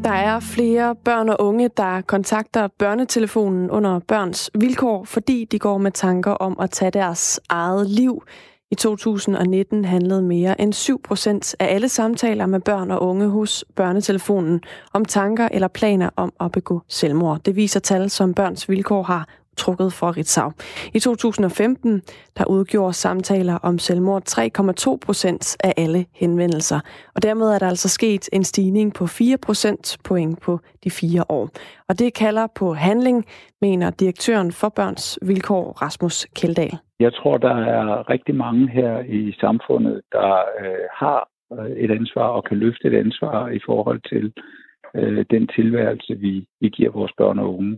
[0.03, 5.77] Der er flere børn og unge, der kontakter børnetelefonen under børns vilkår, fordi de går
[5.77, 8.23] med tanker om at tage deres eget liv.
[8.73, 13.65] I 2019 handlede mere end 7 procent af alle samtaler med børn og unge hos
[13.75, 14.61] børnetelefonen
[14.93, 17.39] om tanker eller planer om at begå selvmord.
[17.45, 20.51] Det viser tal, som Børns Vilkår har trukket for Ritzau.
[20.93, 22.01] I 2015
[22.37, 26.79] der udgjorde samtaler om selvmord 3,2 procent af alle henvendelser.
[27.15, 31.23] Og dermed er der altså sket en stigning på 4 procent point på de fire
[31.29, 31.49] år.
[31.89, 33.25] Og det kalder på handling,
[33.61, 36.77] mener direktøren for Børns Vilkår, Rasmus Keldahl.
[36.99, 42.27] Jeg tror, der er rigtig mange her i samfundet, der øh, har øh, et ansvar
[42.27, 44.33] og kan løfte et ansvar i forhold til
[44.95, 47.77] øh, den tilværelse, vi, vi giver vores børn og unge.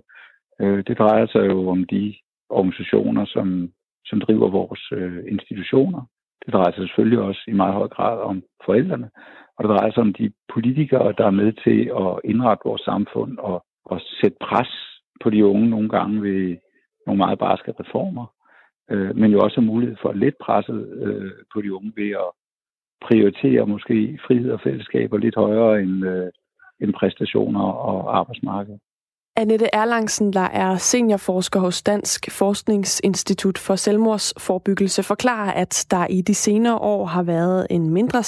[0.62, 2.16] Øh, det drejer sig jo om de
[2.50, 3.70] organisationer, som,
[4.06, 6.02] som driver vores øh, institutioner.
[6.46, 9.10] Det drejer sig selvfølgelig også i meget høj grad om forældrene.
[9.58, 13.38] Og det drejer sig om de politikere, der er med til at indrette vores samfund
[13.38, 14.72] og, og sætte pres
[15.24, 16.58] på de unge nogle gange ved
[17.06, 18.26] nogle meget barske reformer.
[18.92, 22.30] Øh, men jo også mulighed for at let presset øh, på de unge ved at
[23.02, 26.30] prioritere måske frihed og fællesskaber lidt højere end, øh,
[26.82, 28.78] end præstationer og arbejdsmarked.
[29.38, 36.34] Annette Erlangsen, der er seniorforsker hos Dansk Forskningsinstitut for Selvmordsforbyggelse, forklarer, at der i de
[36.34, 38.24] senere år har været en mindre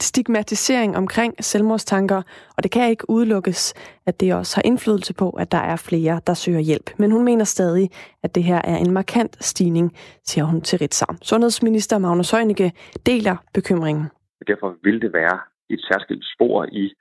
[0.00, 2.22] stigmatisering omkring selvmordstanker,
[2.56, 3.74] og det kan ikke udelukkes,
[4.06, 6.90] at det også har indflydelse på, at der er flere, der søger hjælp.
[6.98, 7.90] Men hun mener stadig,
[8.22, 11.14] at det her er en markant stigning, siger hun til Ritzau.
[11.22, 12.72] Sundhedsminister Magnus Heunicke
[13.06, 14.04] deler bekymringen.
[14.46, 15.38] Derfor vil det være
[15.70, 16.92] et særskilt spor i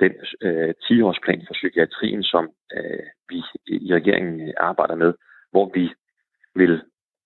[0.00, 0.12] den
[0.46, 2.44] øh, 10-årsplan for psykiatrien, som
[2.76, 5.12] øh, vi i regeringen øh, arbejder med,
[5.50, 5.84] hvor vi
[6.54, 6.82] vil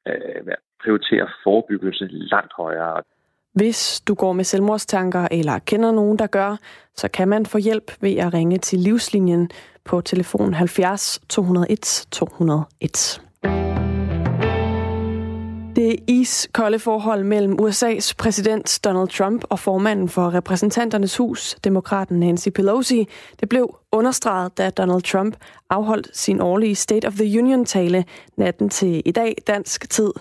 [0.09, 0.43] øh,
[0.83, 3.03] prioritere forebyggelse langt højere.
[3.55, 6.57] Hvis du går med selvmordstanker eller kender nogen, der gør,
[6.95, 9.51] så kan man få hjælp ved at ringe til livslinjen
[9.85, 13.32] på telefon 70 201 201.
[16.09, 23.09] Iskolde forhold mellem USA's præsident Donald Trump og formanden for repræsentanternes hus, demokraten Nancy Pelosi,
[23.41, 25.37] det blev understreget, da Donald Trump
[25.71, 28.05] afholdt sin årlige State of the Union-tale
[28.37, 30.13] natten til i dag dansk tid.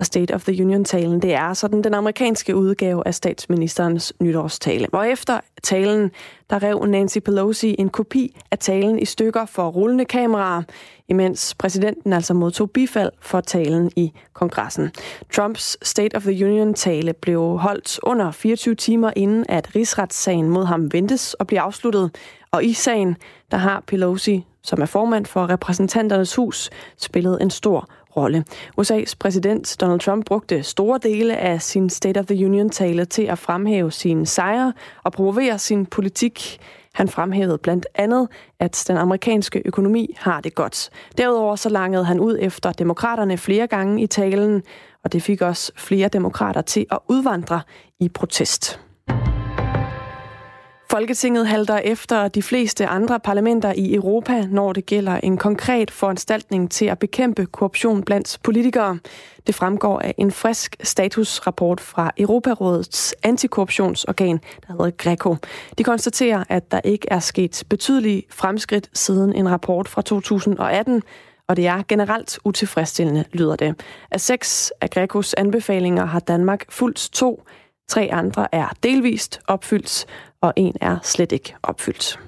[0.00, 4.86] Og State of the Union-talen, det er sådan den amerikanske udgave af statsministerens nytårstale.
[4.92, 6.10] Og efter talen,
[6.50, 10.62] der rev Nancy Pelosi en kopi af talen i stykker for rullende kameraer,
[11.08, 14.90] imens præsidenten altså modtog bifald for talen i kongressen.
[15.32, 20.92] Trumps State of the Union-tale blev holdt under 24 timer inden, at rigsretssagen mod ham
[20.92, 22.16] ventes og bliver afsluttet.
[22.50, 23.16] Og i sagen,
[23.50, 28.44] der har Pelosi, som er formand for repræsentanternes hus, spillet en stor rolle.
[28.80, 33.38] USA's præsident Donald Trump brugte store dele af sin State of the Union-tale til at
[33.38, 34.72] fremhæve sine sejre
[35.04, 36.58] og promovere sin politik.
[36.94, 38.28] Han fremhævede blandt andet,
[38.60, 40.90] at den amerikanske økonomi har det godt.
[41.18, 44.62] Derudover så langede han ud efter demokraterne flere gange i talen,
[45.04, 47.60] og det fik også flere demokrater til at udvandre
[48.00, 48.80] i protest.
[50.90, 56.70] Folketinget halter efter de fleste andre parlamenter i Europa, når det gælder en konkret foranstaltning
[56.70, 58.98] til at bekæmpe korruption blandt politikere.
[59.46, 65.36] Det fremgår af en frisk statusrapport fra Europarådets antikorruptionsorgan, der hedder Greco.
[65.78, 71.02] De konstaterer, at der ikke er sket betydelige fremskridt siden en rapport fra 2018,
[71.48, 73.74] og det er generelt utilfredsstillende, lyder det.
[74.10, 77.42] Af seks af Grecos anbefalinger har Danmark fuldt to,
[77.88, 80.06] tre andre er delvist opfyldt,
[80.40, 82.18] og en er slet ikke opfyldt.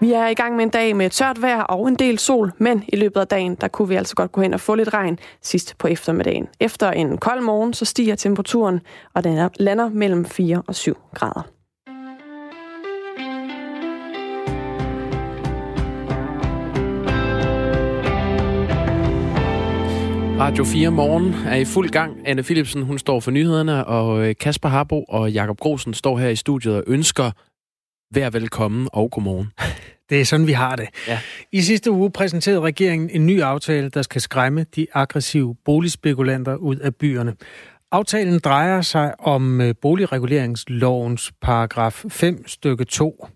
[0.00, 2.84] Vi er i gang med en dag med tørt vejr og en del sol, men
[2.88, 5.18] i løbet af dagen, der kunne vi altså godt gå hen og få lidt regn
[5.42, 6.48] sidst på eftermiddagen.
[6.60, 8.80] Efter en kold morgen, så stiger temperaturen,
[9.14, 11.57] og den lander mellem 4 og 7 grader.
[20.38, 22.16] Radio 4 Morgen er i fuld gang.
[22.24, 26.28] Anne Philipsen, hun står for nyhederne, og øh, Kasper Harbo og Jakob Grosen står her
[26.28, 27.30] i studiet og ønsker
[28.14, 29.52] vær velkommen og godmorgen.
[30.10, 30.88] Det er sådan, vi har det.
[31.08, 31.18] Ja.
[31.52, 36.76] I sidste uge præsenterede regeringen en ny aftale, der skal skræmme de aggressive boligspekulanter ud
[36.76, 37.34] af byerne.
[37.92, 43.26] Aftalen drejer sig om øh, boligreguleringslovens paragraf 5 stykke 2,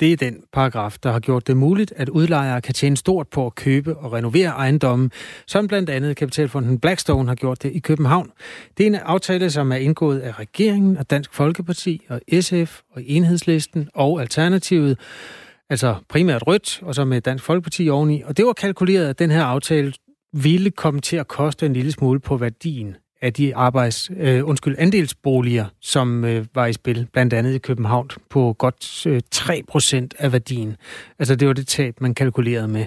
[0.00, 3.46] det er den paragraf, der har gjort det muligt, at udlejere kan tjene stort på
[3.46, 5.10] at købe og renovere ejendommen,
[5.46, 8.30] som blandt andet Kapitalfonden Blackstone har gjort det i København.
[8.78, 13.02] Det er en aftale, som er indgået af regeringen og Dansk Folkeparti og SF og
[13.06, 14.98] Enhedslisten og Alternativet,
[15.70, 18.22] altså primært rødt, og så med Dansk Folkeparti oveni.
[18.22, 19.92] Og det var kalkuleret, at den her aftale
[20.32, 24.74] ville komme til at koste en lille smule på værdien af de arbejds, øh, undskyld,
[24.78, 30.14] andelsboliger, som øh, var i spil, blandt andet i København, på godt øh, 3 procent
[30.18, 30.76] af værdien.
[31.18, 32.86] Altså det var det tab, man kalkulerede med.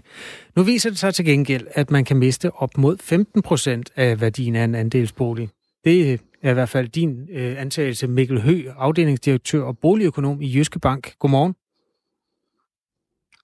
[0.56, 4.22] Nu viser det sig til gengæld, at man kan miste op mod 15 procent af
[4.22, 5.50] værdien af en andelsbolig.
[5.84, 10.80] Det er i hvert fald din øh, antagelse, Mikkel Hø, afdelingsdirektør og boligøkonom i Jyske
[10.80, 11.14] Bank.
[11.20, 11.56] Godmorgen.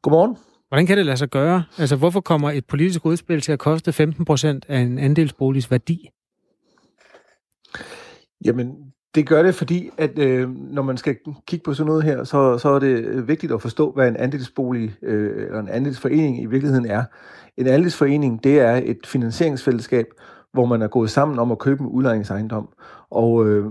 [0.02, 0.38] Godmorgen.
[0.68, 1.64] Hvordan kan det lade sig gøre?
[1.78, 6.10] Altså, hvorfor kommer et politisk udspil til at koste 15 procent af en andelsboligs værdi?
[8.46, 11.16] Jamen, det gør det, fordi at øh, når man skal
[11.48, 14.18] kigge på sådan noget her, så, så er det øh, vigtigt at forstå, hvad en
[14.18, 17.04] andelsbolig øh, eller en andelsforening i virkeligheden er.
[17.58, 20.06] En andelsforening, det er et finansieringsfællesskab,
[20.54, 22.70] hvor man er gået sammen om at købe en udlejningsejendom.
[23.10, 23.66] Og øh,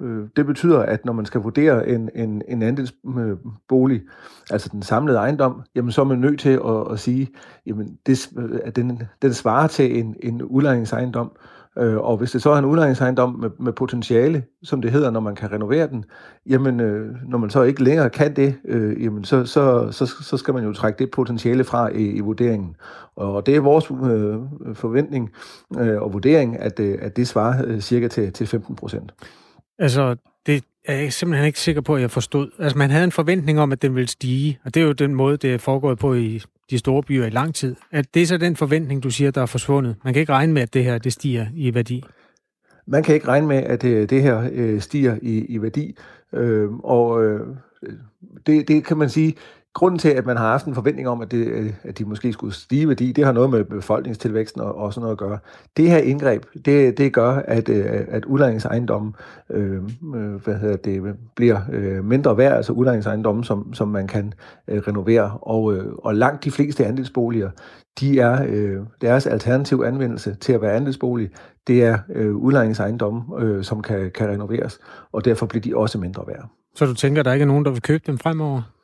[0.00, 4.02] øh, det betyder, at når man skal vurdere en, en, en andelsbolig,
[4.50, 7.28] altså den samlede ejendom, jamen så er man nødt til at, at sige,
[7.66, 12.30] jamen det, øh, at den, den svarer til en, en udlejningsejendom, Øh, Øh, og hvis
[12.30, 15.88] det så er en udlejningsejendom med, med potentiale, som det hedder, når man kan renovere
[15.88, 16.04] den,
[16.46, 20.36] jamen øh, når man så ikke længere kan det, øh, jamen så, så, så, så
[20.36, 22.76] skal man jo trække det potentiale fra i, i vurderingen.
[23.16, 24.36] Og det er vores øh,
[24.74, 25.32] forventning
[25.78, 29.12] øh, og vurdering, at, øh, at det svarer øh, cirka til, til 15 procent.
[29.78, 32.50] Altså, det er jeg simpelthen ikke sikker på, at jeg forstod.
[32.58, 35.14] Altså, man havde en forventning om, at den ville stige, og det er jo den
[35.14, 37.76] måde, det er foregået på i de store byer i lang tid.
[37.92, 39.96] At det er så den forventning, du siger, der er forsvundet.
[40.04, 42.04] Man kan ikke regne med, at det her det stiger i værdi.
[42.86, 45.96] Man kan ikke regne med, at det, det her øh, stiger i, i værdi.
[46.32, 47.40] Øh, og øh,
[48.46, 49.34] det, det kan man sige,
[49.76, 52.32] grunden til, at man har haft en forventning om, at, det, øh, at de måske
[52.32, 55.38] skulle stige værdi, det har noget med befolkningstilvæksten og, og sådan noget at gøre.
[55.76, 59.14] Det her indgreb, det, det gør, at, øh, at udlejningsejendommen
[59.50, 59.82] øh,
[60.14, 61.60] øh, hvad hedder det, bliver
[62.02, 64.32] mindre værd, altså udlejningsejendommen, som, som man kan
[64.68, 65.38] øh, renovere.
[65.42, 67.50] Og, øh, og langt de fleste andelsboliger,
[68.00, 71.30] de er øh, deres alternativ anvendelse til at være andelsbolig,
[71.66, 74.78] det er øh, udlejningsejendomme, øh, som kan, kan renoveres,
[75.12, 76.48] og derfor bliver de også mindre værd.
[76.74, 78.75] Så du tænker, der ikke er nogen, der vil købe dem fremover?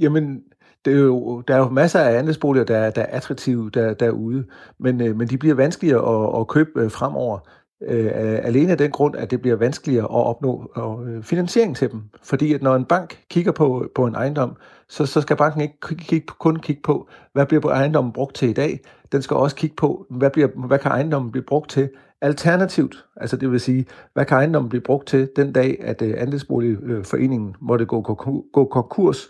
[0.00, 0.42] Jamen,
[0.84, 4.44] det er jo, der er jo masser af andelsboliger, der, der er attraktive der, derude,
[4.78, 7.38] men, øh, men de bliver vanskeligere at, at købe øh, fremover.
[7.82, 8.10] øh,
[8.42, 10.70] alene af den grund, at det bliver vanskeligere at opnå
[11.06, 12.02] øh, finansiering til dem.
[12.22, 14.56] Fordi at når en bank kigger på, på en ejendom,
[14.88, 18.52] så, så skal banken ikke kigge, kun kigge på, hvad bliver ejendommen brugt til i
[18.52, 18.80] dag.
[19.12, 21.90] Den skal også kigge på, hvad, bliver, hvad kan ejendommen blive brugt til
[22.24, 23.04] alternativt.
[23.16, 27.54] Altså det vil sige, hvad kan ejendommen blive brugt til den dag, at øh, andelsboligforeningen
[27.60, 29.28] måtte gå, gå, gå konkurs.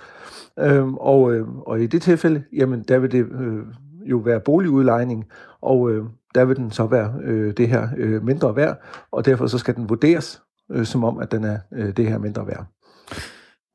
[0.59, 3.63] Øhm, og, øh, og i det tilfælde, jamen der vil det øh,
[4.11, 5.25] jo være boligudlejning,
[5.63, 8.83] og øh, der vil den så være øh, det her øh, mindre værd,
[9.13, 10.43] og derfor så skal den vurderes
[10.73, 12.67] øh, som om, at den er øh, det her mindre værd.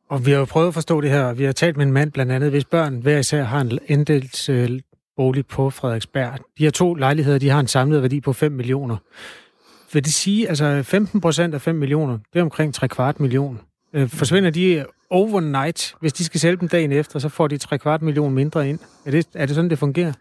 [0.10, 1.34] Og vi har jo prøvet at forstå det her.
[1.34, 4.50] Vi har talt med en mand blandt andet, hvis børn hver især har en andels
[4.50, 4.70] øh,
[5.20, 6.40] bolig på Frederiksberg.
[6.58, 8.98] De her to lejligheder, de har en samlet værdi på 5 millioner.
[9.94, 13.60] Vil det sige, altså 15 procent af 5 millioner, det er omkring 3 kvart million.
[13.94, 17.78] Øh, forsvinder de overnight, hvis de skal sælge dem dagen efter, så får de 3
[17.78, 18.80] kvart million mindre ind.
[19.06, 20.14] Er det, er det sådan, det fungerer?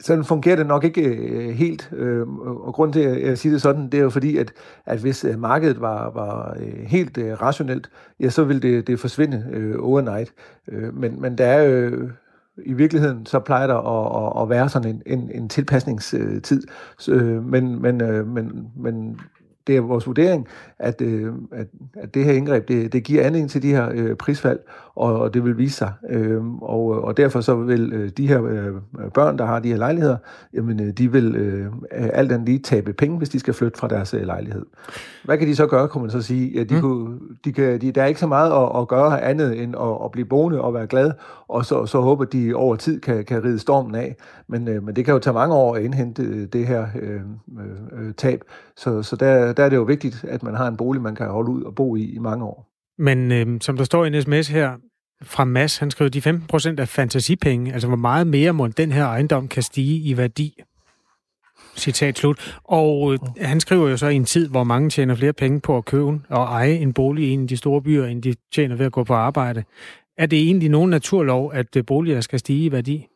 [0.00, 3.62] sådan fungerer det nok ikke øh, helt, øh, og grund til, at jeg siger det
[3.62, 4.52] sådan, det er jo fordi, at,
[4.86, 7.90] at hvis øh, markedet var, var øh, helt øh, rationelt,
[8.20, 10.32] ja, så ville det, det forsvinde øh, overnight.
[10.68, 12.08] Øh, men, men der er jo,
[12.64, 16.66] i virkeligheden, så plejer der at, at, at være sådan en, en, en tilpasningstid,
[17.08, 19.20] øh, men, men, øh, men, men
[19.66, 20.48] det er vores vurdering,
[20.78, 24.16] at, øh, at, at det her indgreb, det, det giver anledning til de her øh,
[24.16, 24.58] prisfald,
[24.96, 25.92] og, og det vil vise sig.
[26.10, 28.74] Øh, og, og derfor så vil øh, de her øh,
[29.14, 30.16] børn, der har de her lejligheder,
[30.54, 33.88] jamen, øh, de vil øh, alt andet lige tabe penge, hvis de skal flytte fra
[33.88, 34.66] deres øh, lejlighed.
[35.24, 36.58] Hvad kan de så gøre, kunne man så sige?
[36.58, 36.80] Ja, de mm.
[36.80, 40.04] kunne, de kan, de, der er ikke så meget at, at gøre andet end at,
[40.04, 41.12] at blive boende og være glad,
[41.48, 44.16] og så, så håber de over tid kan, kan ride stormen af.
[44.48, 47.20] Men, øh, men det kan jo tage mange år at indhente øh, det her øh,
[48.00, 48.40] øh, tab.
[48.76, 51.26] Så, så der, der er det jo vigtigt, at man har en bolig, man kan
[51.26, 52.75] holde ud og bo i i mange år.
[52.98, 54.76] Men øh, som der står i en sms her
[55.22, 58.92] fra Mads, han skriver, de 15 procent af fantasipenge, altså hvor meget mere må den
[58.92, 60.62] her ejendom kan stige i værdi?
[61.76, 62.58] Citat slut.
[62.64, 65.76] Og øh, han skriver jo så i en tid, hvor mange tjener flere penge på
[65.76, 68.76] at købe og eje en bolig i en af de store byer, end de tjener
[68.76, 69.64] ved at gå på arbejde.
[70.18, 73.06] Er det egentlig nogen naturlov, at øh, boliger skal stige i værdi?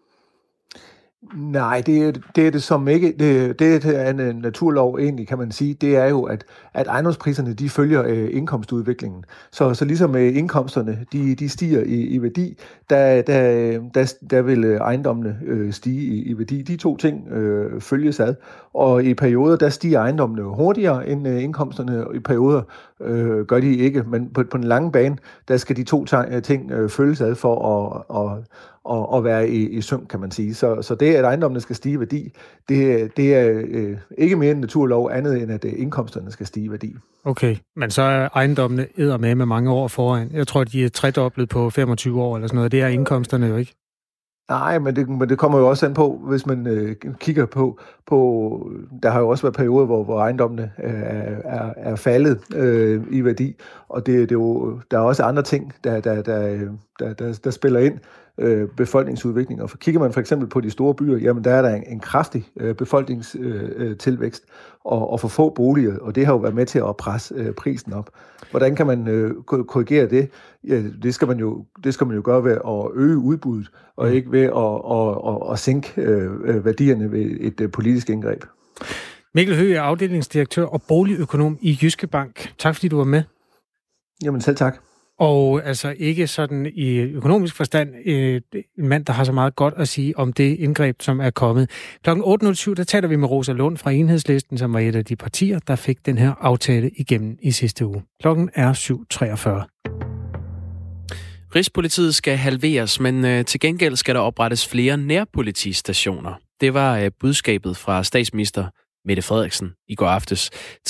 [1.34, 3.14] Nej, det er, det er det som ikke.
[3.18, 5.74] Det, det er øh, en øh, naturlov egentlig, kan man sige.
[5.74, 6.44] Det er jo, at,
[6.74, 9.24] at ejendomspriserne de følger øh, indkomstudviklingen.
[9.52, 12.58] Så, så ligesom øh, indkomsterne de, de stiger i, i værdi,
[12.90, 16.62] der, der, der, der vil øh, ejendommene øh, stige i, i værdi.
[16.62, 18.34] De to ting øh, følges ad.
[18.74, 22.62] Og i perioder, der stiger ejendommene hurtigere end øh, indkomsterne, og i perioder
[23.00, 24.02] øh, gør de ikke.
[24.02, 25.16] Men på, på den lange bane,
[25.48, 26.04] der skal de to
[26.42, 28.44] ting øh, følges ad for at, at,
[28.88, 30.54] at, at være i, i synk, kan man sige.
[30.54, 32.32] Så, så det, at ejendommene skal stige i værdi,
[32.68, 36.64] det, det er øh, ikke mere en naturlov andet, end at øh, indkomsterne skal stige
[36.64, 36.94] i værdi.
[37.24, 40.30] Okay, men så er ejendommene æder med med mange år foran.
[40.32, 42.72] Jeg tror, de er tredoblet på 25 år eller sådan noget.
[42.72, 43.74] Det er indkomsterne jo ikke.
[44.50, 47.78] Nej, men det, men det kommer jo også an på, hvis man øh, kigger på,
[48.06, 48.72] på,
[49.02, 50.92] der har jo også været perioder, hvor, hvor ejendommene øh,
[51.44, 53.56] er, er faldet øh, i værdi,
[53.88, 56.58] og det, det er jo, der er også andre ting, der, der, der,
[57.00, 57.98] der, der, der spiller ind
[58.40, 59.62] øh, befolkningsudvikling.
[59.62, 62.00] Og kigger man for eksempel på de store byer, jamen der er der en, en
[62.00, 66.66] kraftig øh, befolkningstilvækst øh, og, og for få boliger, og det har jo været med
[66.66, 68.10] til at presse øh, prisen op.
[68.50, 70.30] Hvordan kan man øh, korrigere det?
[70.68, 74.08] Ja, det skal man jo det skal man jo gøre ved at øge udbuddet, og
[74.08, 74.14] mm.
[74.14, 78.44] ikke ved at, at, at, at sænke øh, værdierne ved et øh, politisk indgreb.
[79.34, 82.52] Mikkel Høgh er afdelingsdirektør og boligøkonom i Jyske Bank.
[82.58, 83.22] Tak fordi du var med.
[84.24, 84.89] Jamen selv tak.
[85.20, 88.40] Og altså ikke sådan i økonomisk forstand øh,
[88.78, 91.70] en mand, der har så meget godt at sige om det indgreb, som er kommet.
[92.02, 95.16] Klokken 8.07, der taler vi med Rosa Lund fra Enhedslisten, som var et af de
[95.16, 98.02] partier, der fik den her aftale igennem i sidste uge.
[98.20, 99.80] Klokken er 7.43.
[101.54, 106.32] Rigspolitiet skal halveres, men øh, til gengæld skal der oprettes flere nærpolitistationer.
[106.60, 108.66] Det var øh, budskabet fra statsminister
[109.08, 110.40] Mette Frederiksen i går aftes.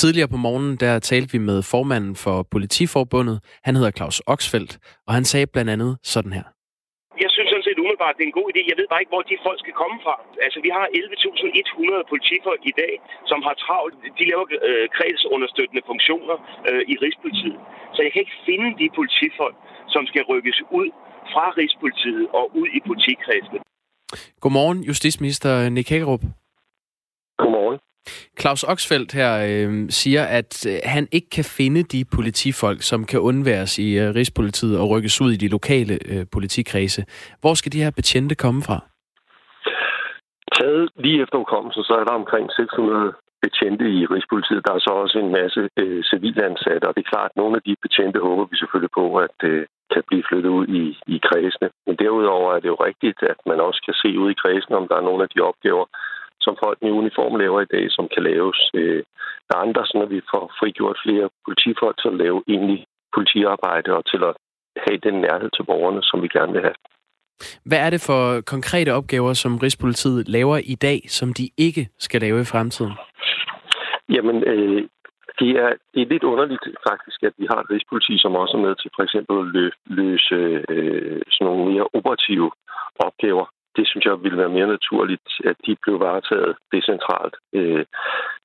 [0.00, 3.36] Tidligere på morgenen, der talte vi med formanden for Politiforbundet.
[3.66, 4.72] Han hedder Claus Oxfeldt,
[5.06, 6.46] og han sagde blandt andet sådan her.
[7.24, 8.60] Jeg synes sådan set umiddelbart, det er en god idé.
[8.70, 10.14] Jeg ved bare ikke, hvor de folk skal komme fra.
[10.46, 12.94] Altså, vi har 11.100 politifolk i dag,
[13.30, 13.94] som har travlt.
[14.18, 16.36] De laver øh, kredsunderstøttende funktioner
[16.68, 17.60] øh, i Rigspolitiet.
[17.94, 19.56] Så jeg kan ikke finde de politifolk,
[19.94, 20.88] som skal rykkes ud
[21.32, 23.58] fra Rigspolitiet og ud i politikredsene.
[24.42, 26.22] Godmorgen, Justitsminister Nick Hækkerup.
[27.42, 27.78] Godmorgen.
[28.40, 33.20] Claus Oxfeldt her øh, siger, at øh, han ikke kan finde de politifolk, som kan
[33.20, 37.04] undværes i øh, Rigspolitiet og rykkes ud i de lokale øh, politikredse.
[37.40, 38.78] Hvor skal de her betjente komme fra?
[40.58, 43.12] Taget lige efter hukommelsen, så er der omkring 600
[43.44, 44.66] betjente i Rigspolitiet.
[44.66, 47.62] Der er så også en masse øh, civilansatte, og det er klart, at nogle af
[47.66, 50.84] de betjente håber vi selvfølgelig på, at øh, kan blive flyttet ud i,
[51.14, 51.68] i kredsene.
[51.86, 54.88] Men derudover er det jo rigtigt, at man også kan se ud i kredsene, om
[54.88, 55.86] der er nogle af de opgaver,
[56.40, 59.02] som folk i uniform laver i dag, som kan laves øh,
[59.64, 62.86] andre, så vi får frigjort flere politifolk til at lave egentlig
[63.16, 64.34] politiarbejde og til at
[64.86, 66.78] have den nærhed til borgerne, som vi gerne vil have.
[67.64, 72.20] Hvad er det for konkrete opgaver, som Rigspolitiet laver i dag, som de ikke skal
[72.20, 72.92] lave i fremtiden?
[74.08, 74.82] Jamen, øh,
[75.40, 78.64] det, er, det er lidt underligt faktisk, at vi har et rigspoliti, som også er
[78.66, 80.38] med til for eksempel at lø, løse
[80.68, 82.50] øh, sådan nogle mere operative
[83.06, 83.46] opgaver
[83.80, 87.36] det synes jeg ville være mere naturligt, at de blev varetaget decentralt.
[87.58, 87.84] Øh,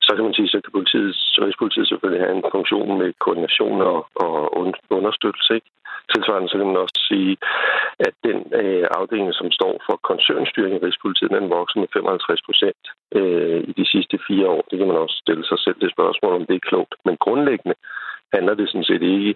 [0.06, 1.12] så kan man sige, så kan politiet,
[1.46, 4.34] Rigspolitiet selvfølgelig have en funktion med koordination og, og
[5.00, 5.52] understøttelse.
[5.58, 5.70] Ikke?
[6.14, 7.34] Tilsvarende så kan man også sige,
[8.08, 12.84] at den øh, afdeling, som står for koncernstyring i Rigspolitiet, den vokser med 55 procent
[13.18, 14.64] øh, i de sidste fire år.
[14.70, 16.94] Det kan man også stille sig selv det spørgsmål, om det er klogt.
[17.06, 17.76] Men grundlæggende
[18.36, 19.36] handler det sådan set ikke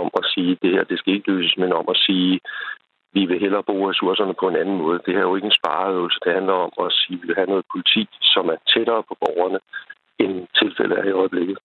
[0.00, 2.40] om at sige, at det her det skal ikke løses, men om at sige,
[3.12, 5.00] vi vil hellere bruge ressourcerne på en anden måde.
[5.06, 6.18] Det her er jo ikke en spareøvelse.
[6.24, 8.02] Det handler om at sige, at vi vil have noget politi,
[8.34, 9.60] som er tættere på borgerne,
[10.22, 11.58] end tilfældet er i øjeblikket.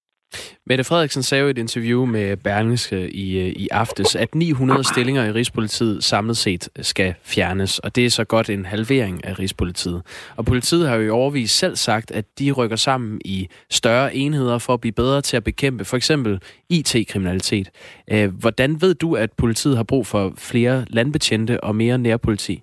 [0.67, 4.83] Mette Frederiksen sagde jo i et interview med Berlingske i, øh, i aftes, at 900
[4.83, 9.39] stillinger i Rigspolitiet samlet set skal fjernes, og det er så godt en halvering af
[9.39, 10.01] Rigspolitiet.
[10.35, 14.57] Og politiet har jo i overvis selv sagt, at de rykker sammen i større enheder
[14.57, 17.69] for at blive bedre til at bekæmpe for eksempel IT-kriminalitet.
[18.11, 22.61] Øh, hvordan ved du, at politiet har brug for flere landbetjente og mere nærpoliti?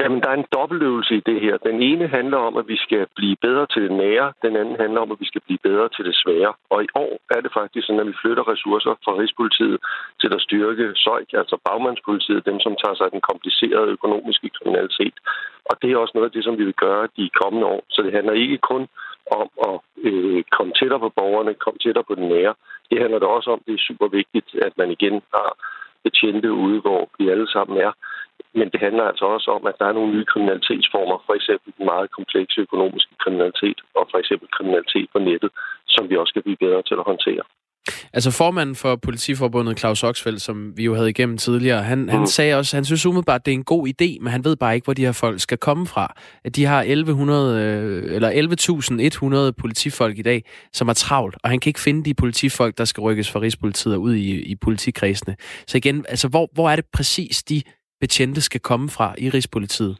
[0.00, 1.56] Jamen, der er en dobbeltøvelse i det her.
[1.56, 4.32] Den ene handler om, at vi skal blive bedre til det nære.
[4.42, 6.52] Den anden handler om, at vi skal blive bedre til det svære.
[6.70, 9.78] Og i år er det faktisk sådan, at vi flytter ressourcer fra Rigspolitiet
[10.20, 15.16] til at styrke SØJK, altså bagmandspolitiet, dem som tager sig af den komplicerede økonomiske kriminalitet.
[15.70, 17.82] Og det er også noget af det, som vi vil gøre de kommende år.
[17.88, 18.82] Så det handler ikke kun
[19.40, 19.76] om at
[20.08, 22.54] øh, komme tættere på borgerne, komme tættere på den nære.
[22.90, 25.50] Det handler det også om, det er super vigtigt, at man igen har
[26.04, 27.92] betjente ude, hvor vi alle sammen er
[28.58, 31.86] men det handler altså også om, at der er nogle nye kriminalitetsformer, for eksempel den
[31.92, 35.50] meget komplekse økonomiske kriminalitet, og for eksempel kriminalitet på nettet,
[35.94, 37.44] som vi også skal blive bedre til at håndtere.
[38.12, 42.08] Altså formanden for politiforbundet, Claus Oxfeldt, som vi jo havde igennem tidligere, han, mm.
[42.08, 44.56] han sagde også, han synes umiddelbart, at det er en god idé, men han ved
[44.56, 46.14] bare ikke, hvor de her folk skal komme fra.
[46.44, 48.30] At de har 1100, øh, eller
[49.48, 52.84] 11.100 politifolk i dag, som er travlt, og han kan ikke finde de politifolk, der
[52.84, 55.36] skal rykkes fra Rigspolitiet ud i, i politikredsene.
[55.66, 57.62] Så igen, altså hvor, hvor er det præcis, de
[58.00, 59.96] betjente skal komme fra i Rigspolitiet?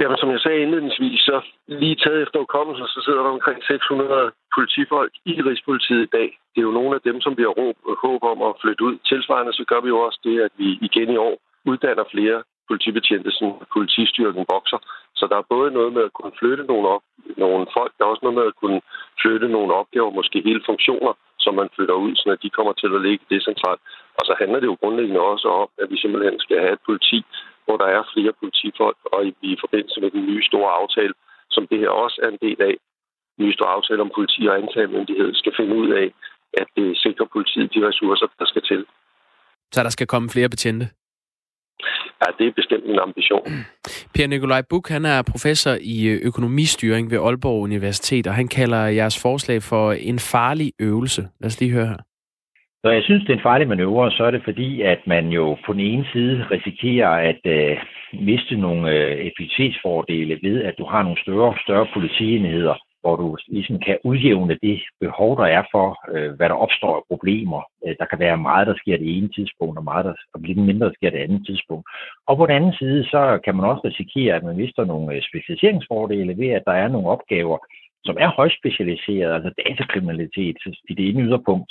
[0.00, 1.36] Jamen, som jeg sagde indledningsvis, så
[1.66, 6.28] lige taget efter hukommelsen, så sidder der omkring 600 politifolk i Rigspolitiet i dag.
[6.52, 8.94] Det er jo nogle af dem, som vi har råb, håb om at flytte ud.
[9.10, 11.36] Tilsvarende så gør vi jo også det, at vi igen i år
[11.70, 12.38] uddanner flere
[12.68, 14.78] politibetjente, som politistyrken vokser.
[15.18, 17.04] Så der er både noget med at kunne flytte nogle, op,
[17.36, 18.80] nogle folk, der er også noget med at kunne
[19.22, 21.12] flytte nogle opgaver, måske hele funktioner,
[21.44, 23.82] som man flytter ud, så de kommer til at ligge decentralt.
[24.18, 27.18] Og så handler det jo grundlæggende også om, at vi simpelthen skal have et politi,
[27.64, 31.14] hvor der er flere politifolk, og i forbindelse med den nye store aftale,
[31.54, 32.74] som det her også er en del af,
[33.42, 36.06] nye store aftale om politi og anklagemyndighed, skal finde ud af,
[36.60, 38.80] at det sikrer politiet de ressourcer, der skal til.
[39.72, 40.86] Så der skal komme flere betjente?
[42.22, 43.44] Ja, det er bestemt en ambition.
[44.14, 48.82] Per Nikolaj Buk, han er professor i øh, økonomistyring ved Aalborg Universitet, og han kalder
[48.86, 51.22] jeres forslag for en farlig øvelse.
[51.40, 51.96] Lad os lige høre her.
[52.86, 55.56] Når jeg synes, det er en farlig manøvre, så er det fordi, at man jo
[55.66, 57.76] på den ene side risikerer at øh,
[58.12, 63.78] miste nogle øh, effektivitetsfordele ved, at du har nogle større, større politienheder, hvor du ligesom
[63.86, 67.60] kan udjævne det behov, der er for, øh, hvad der opstår af problemer.
[67.86, 70.58] Øh, der kan være meget, der sker det ene tidspunkt, og meget, der, og lidt
[70.58, 71.84] mindre, der sker det andet tidspunkt.
[72.28, 75.22] Og på den anden side, så kan man også risikere, at man mister nogle øh,
[75.28, 77.58] specialiseringsfordele ved, at der er nogle opgaver,
[78.04, 80.56] som er højspecialiserede, altså datakriminalitet
[80.90, 81.70] i det ene yderpunkt,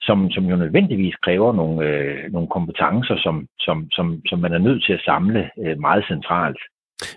[0.00, 4.58] som, som jo nødvendigvis kræver nogle, øh, nogle kompetencer, som, som, som, som man er
[4.58, 6.58] nødt til at samle øh, meget centralt.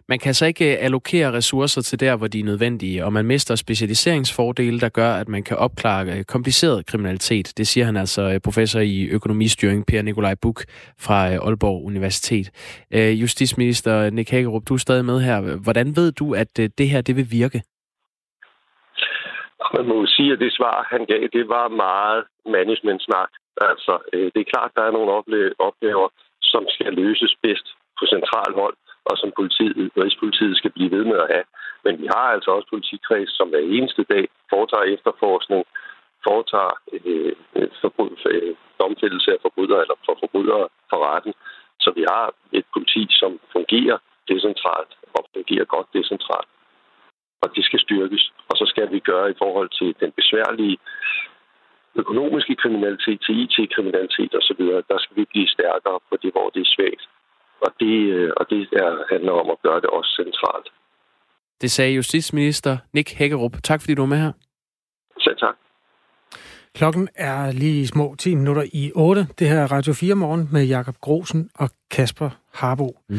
[0.10, 3.26] Man kan så ikke øh, allokere ressourcer til der, hvor de er nødvendige, og man
[3.26, 7.54] mister specialiseringsfordele, der gør, at man kan opklare øh, kompliceret kriminalitet.
[7.58, 10.64] Det siger han altså øh, professor i økonomistyring, Per Nikolaj Buk
[11.00, 12.52] fra Aalborg Universitet.
[12.94, 15.58] Justitsminister Nick Hagerup, du er stadig med her.
[15.58, 17.62] Hvordan ved du, at det her det vil virke?
[19.74, 23.32] Man må jo sige, at det svar, han gav, det var meget management-snak.
[23.70, 25.12] Altså, øh, det er klart, der er nogle
[25.68, 26.08] opgaver,
[26.42, 27.68] som skal løses bedst
[28.00, 28.76] på central hold
[29.10, 31.48] og som politiet, Rigspolitiet skal blive ved med at have.
[31.86, 35.62] Men vi har altså også politikreds, som hver eneste dag foretager efterforskning,
[36.28, 41.34] foretager øh, øh forbrud, øh, domfældelse af forbrydere eller for forbrydere for retten.
[41.84, 42.26] Så vi har
[42.60, 43.98] et politi, som fungerer
[44.32, 46.50] decentralt og fungerer godt decentralt.
[47.44, 48.24] Og det skal styrkes.
[48.50, 50.78] Og så skal vi gøre i forhold til den besværlige
[51.96, 56.74] økonomiske kriminalitet, til IT-kriminalitet osv., der skal vi blive stærkere på det, hvor det er
[56.76, 57.04] svagt.
[57.66, 60.68] Og det, øh, og det er, handler om at gøre det også centralt.
[61.62, 63.54] Det sagde justitsminister Nick Hækkerup.
[63.64, 64.32] Tak fordi du var med her.
[65.20, 65.56] Selv tak.
[66.76, 69.28] Klokken er lige små 10 minutter i 8.
[69.40, 72.98] Det her er Radio 4 morgen med Jakob Grosen og Kasper Harbo.
[73.10, 73.16] Mm.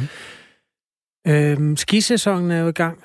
[1.28, 3.04] Øhm, skisæsonen er jo i gang,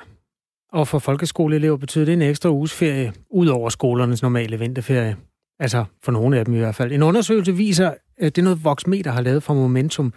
[0.74, 5.16] og for folkeskoleelever betyder det en ekstra uges ferie, ud over skolernes normale vinterferie.
[5.60, 6.92] Altså for nogle af dem i hvert fald.
[6.92, 10.14] En undersøgelse viser, at det er noget Voxmeter har lavet fra Momentum,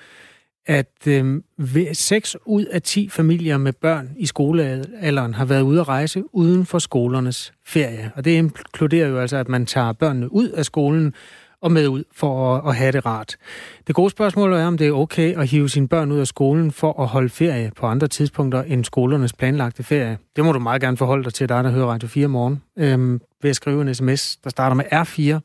[0.66, 1.40] at øh,
[1.92, 6.66] 6 ud af 10 familier med børn i skolealderen har været ude at rejse uden
[6.66, 8.12] for skolernes ferie.
[8.14, 11.14] Og det inkluderer jo altså, at man tager børnene ud af skolen
[11.62, 13.36] og med ud for at, at have det rart.
[13.86, 16.72] Det gode spørgsmål er, om det er okay at hive sine børn ud af skolen
[16.72, 20.18] for at holde ferie på andre tidspunkter end skolernes planlagte ferie.
[20.36, 23.20] Det må du meget gerne forholde dig til, dig der hører Radio 4 morgen, øhm,
[23.42, 25.40] ved at skrive en sms, der starter med R4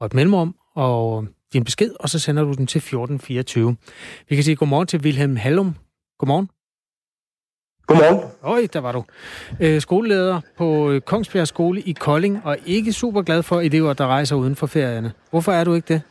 [0.00, 3.76] og et mellemrum, og din besked, og så sender du den til 1424.
[4.28, 5.76] Vi kan sige godmorgen til Wilhelm Hallum.
[6.18, 6.48] Godmorgen.
[7.86, 8.20] Godmorgen.
[8.42, 9.04] Øj, der var du.
[9.60, 14.06] Øh, skoleleder på øh, Kongsbjerg Skole i Kolding, og ikke super glad for elever, der
[14.06, 15.12] rejser uden for ferierne.
[15.30, 16.02] Hvorfor er du ikke det?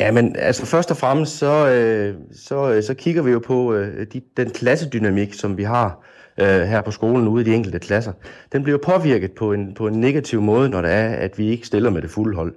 [0.00, 4.06] Jamen, altså først og fremmest, så, øh, så, øh, så kigger vi jo på øh,
[4.12, 6.04] de, den klassedynamik, som vi har
[6.40, 8.12] øh, her på skolen ude i de enkelte klasser.
[8.52, 11.66] Den bliver påvirket på en, på en negativ måde, når det er, at vi ikke
[11.66, 12.54] stiller med det fulde hold.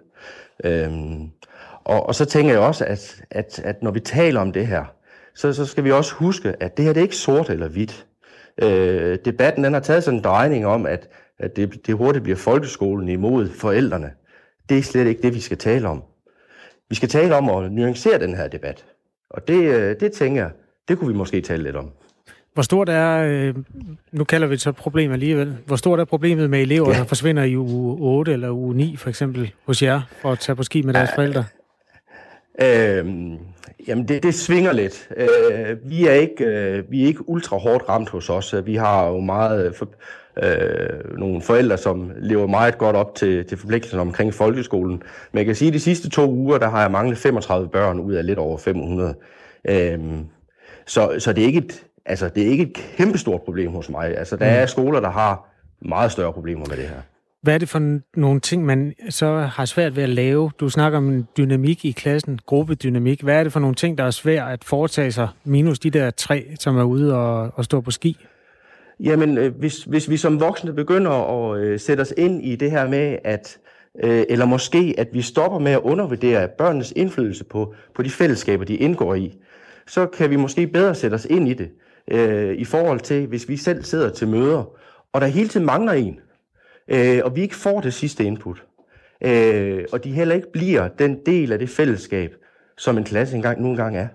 [0.63, 1.29] Øhm,
[1.83, 4.85] og, og så tænker jeg også, at, at, at når vi taler om det her,
[5.36, 8.05] så, så skal vi også huske, at det her det er ikke sort eller hvidt.
[8.61, 11.09] Øh, debatten den har taget sådan en drejning om, at,
[11.39, 14.11] at det, det hurtigt bliver folkeskolen imod forældrene.
[14.69, 16.03] Det er slet ikke det, vi skal tale om.
[16.89, 18.86] Vi skal tale om at nuancere den her debat.
[19.29, 20.51] Og det, øh, det tænker jeg,
[20.88, 21.91] det kunne vi måske tale lidt om.
[22.53, 23.55] Hvor stort er, øh,
[24.11, 26.97] nu kalder vi det så problem alligevel, hvor stort er problemet med elever, ja.
[26.97, 30.55] der forsvinder i uge 8 eller uge 9 for eksempel hos jer, for at tage
[30.55, 31.45] på ski med deres forældre?
[32.61, 33.38] Øhm,
[33.88, 35.09] jamen, det, det svinger lidt.
[35.18, 38.55] Øh, vi, er ikke, øh, vi er ikke ultra hårdt ramt hos os.
[38.66, 39.88] Vi har jo meget for,
[40.43, 45.03] øh, nogle forældre, som lever meget godt op til, til forpligtelserne omkring folkeskolen.
[45.32, 47.99] Men jeg kan sige, at de sidste to uger, der har jeg manglet 35 børn
[47.99, 49.16] ud af lidt over 500.
[49.66, 50.26] Øhm,
[50.86, 54.18] så, så det er ikke et, altså, det er ikke et kæmpestort problem hos mig.
[54.18, 54.68] Altså, der er mm.
[54.68, 55.47] skoler, der har
[55.82, 57.01] meget større problemer med det her.
[57.41, 60.51] Hvad er det for nogle ting, man så har svært ved at lave?
[60.59, 63.21] Du snakker om dynamik i klassen, gruppedynamik.
[63.21, 66.11] Hvad er det for nogle ting, der er svært at foretage sig, minus de der
[66.11, 68.17] tre, som er ude og, og står på ski?
[68.99, 72.71] Jamen, øh, hvis, hvis vi som voksne begynder at øh, sætte os ind i det
[72.71, 73.57] her med, at
[74.03, 78.65] øh, eller måske at vi stopper med at undervurdere børnenes indflydelse på, på de fællesskaber,
[78.65, 79.37] de indgår i,
[79.87, 81.69] så kan vi måske bedre sætte os ind i det
[82.11, 84.63] øh, i forhold til, hvis vi selv sidder til møder,
[85.13, 86.19] og der hele tiden mangler en,
[86.88, 88.63] øh, og vi ikke får det sidste input,
[89.23, 92.32] øh, og de heller ikke bliver den del af det fællesskab,
[92.77, 94.07] som en klasse engang nogle gange er.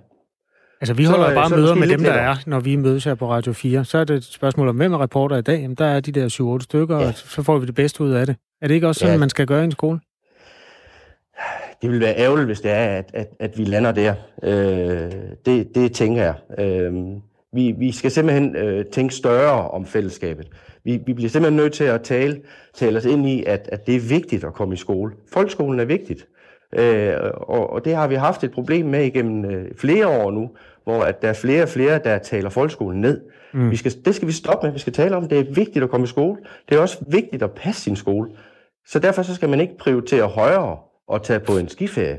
[0.80, 3.14] Altså, vi holder så, bare så møder med dem, der er, når vi mødes her
[3.14, 3.84] på Radio 4.
[3.84, 5.60] Så er det et spørgsmål om, hvem er reporter i dag?
[5.60, 7.06] Jamen, der er de der 7-8 stykker, ja.
[7.06, 8.36] og så får vi det bedste ud af det.
[8.62, 9.18] Er det ikke også sådan, ja.
[9.18, 10.00] man skal gøre i en skole?
[11.82, 14.14] Det vil være ærgerligt, hvis det er, at, at, at vi lander der.
[14.42, 15.12] Øh,
[15.46, 16.34] det, det tænker jeg.
[16.58, 16.92] Øh,
[17.52, 20.48] vi, vi skal simpelthen øh, tænke større om fællesskabet.
[20.86, 22.40] Vi, vi bliver simpelthen nødt til at tale,
[22.74, 25.12] tale os ind i, at, at det er vigtigt at komme i skole.
[25.32, 26.28] Folkeskolen er vigtigt.
[26.72, 30.50] Øh, og, og det har vi haft et problem med igennem øh, flere år nu,
[30.84, 33.20] hvor at der er flere og flere, der taler folkeskolen ned.
[33.54, 33.70] Mm.
[33.70, 34.72] Vi skal, det skal vi stoppe med.
[34.72, 36.36] Vi skal tale om, det er vigtigt at komme i skole.
[36.68, 38.30] Det er også vigtigt at passe sin skole.
[38.86, 40.76] Så derfor så skal man ikke prioritere højere
[41.12, 42.18] at tage på en skiferie,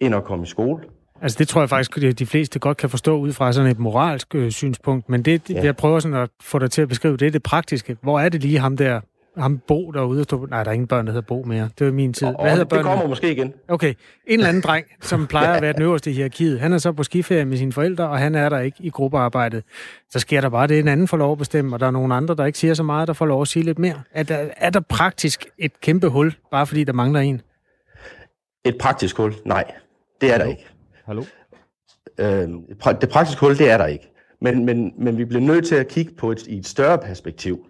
[0.00, 0.82] end at komme i skole.
[1.22, 3.78] Altså det tror jeg faktisk, at de fleste godt kan forstå ud fra sådan et
[3.78, 5.64] moralsk øh, synspunkt, men det, ja.
[5.64, 7.96] jeg prøver sådan at få dig til at beskrive, det er det praktiske.
[8.02, 9.00] Hvor er det lige ham der,
[9.40, 11.68] ham Bo derude og stå Nej, der er ingen børn, der hedder Bo mere.
[11.78, 12.26] Det var min tid.
[12.40, 12.88] Hvad hedder børnene?
[12.88, 13.52] Det kommer måske igen.
[13.68, 13.94] Okay.
[14.26, 16.60] En eller anden dreng, som plejer at være den øverste i hierarkiet.
[16.60, 19.64] Han er så på skiferie med sine forældre, og han er der ikke i gruppearbejdet.
[20.10, 22.14] Så sker der bare det, en anden får lov at bestemme, og der er nogle
[22.14, 24.02] andre, der ikke siger så meget, der får lov at sige lidt mere.
[24.12, 27.40] Er der, er der praktisk et kæmpe hul, bare fordi der mangler en?
[28.64, 29.34] Et praktisk hul?
[29.44, 29.64] Nej,
[30.20, 30.71] det er der ikke.
[31.06, 31.24] Hallo?
[32.18, 32.48] Øh,
[33.00, 34.12] det praktiske hul, det er der ikke.
[34.40, 37.66] Men, men, men vi bliver nødt til at kigge på et, i et større perspektiv.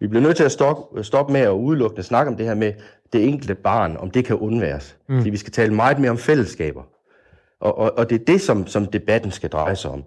[0.00, 2.72] Vi bliver nødt til at stoppe, stoppe med at udelukkende snakke om det her med
[3.12, 4.96] det enkelte barn, om det kan undværes.
[5.08, 5.16] Mm.
[5.16, 6.82] Fordi vi skal tale meget mere om fællesskaber.
[7.60, 10.04] Og, og, og det er det, som, som debatten skal dreje sig om.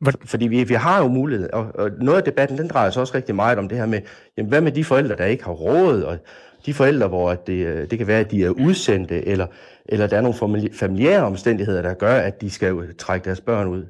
[0.00, 0.12] Hvad?
[0.24, 3.14] Fordi vi, vi har jo mulighed, og, og noget af debatten, den drejer sig også
[3.14, 4.00] rigtig meget om det her med,
[4.36, 6.18] jamen, hvad med de forældre, der ikke har råd, og
[6.66, 9.46] de forældre, hvor det, øh, det kan være, at de er udsendte, eller,
[9.88, 13.84] eller der er nogle familiære omstændigheder, der gør, at de skal trække deres børn ud.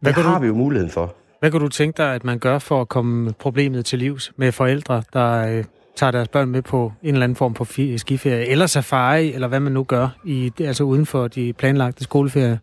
[0.00, 1.14] Hvad det har du, vi jo muligheden for.
[1.40, 4.52] Hvad kan du tænke dig, at man gør for at komme problemet til livs med
[4.52, 5.64] forældre, der øh,
[5.96, 9.60] tager deres børn med på en eller anden form for skiferie, eller safari, eller hvad
[9.60, 12.56] man nu gør, i, altså uden for de planlagte skoleferier?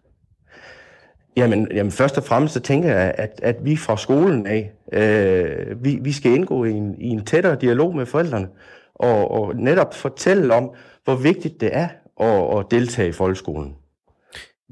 [1.38, 5.84] Jamen, jamen først og fremmest så tænker jeg, at, at vi fra skolen af, øh,
[5.84, 8.48] vi, vi skal indgå i en, i en tættere dialog med forældrene,
[8.96, 10.72] og, og netop fortælle om,
[11.04, 11.88] hvor vigtigt det er
[12.20, 13.76] at, at deltage i folkeskolen.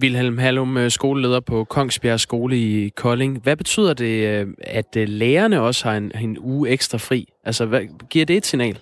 [0.01, 3.39] Wilhelm Hallum, øh, skoleleder på Kongsbjerg Skole i Kolding.
[3.43, 7.33] Hvad betyder det, øh, at øh, lærerne også har en, en uge ekstra fri?
[7.43, 8.79] Altså, hvad, giver det et signal?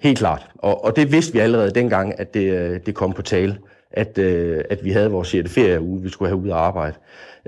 [0.00, 0.46] Helt klart.
[0.58, 3.58] Og, og det vidste vi allerede dengang, at det, det kom på tale,
[3.92, 5.50] at, øh, at vi havde vores 6.
[5.50, 6.96] ferieuge, vi skulle have ud at arbejde.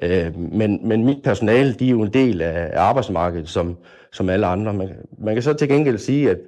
[0.02, 3.76] Øh, men, men mit personale, de er jo en del af arbejdsmarkedet, som,
[4.12, 4.74] som alle andre.
[4.74, 6.38] Man, man kan så til gengæld sige, at,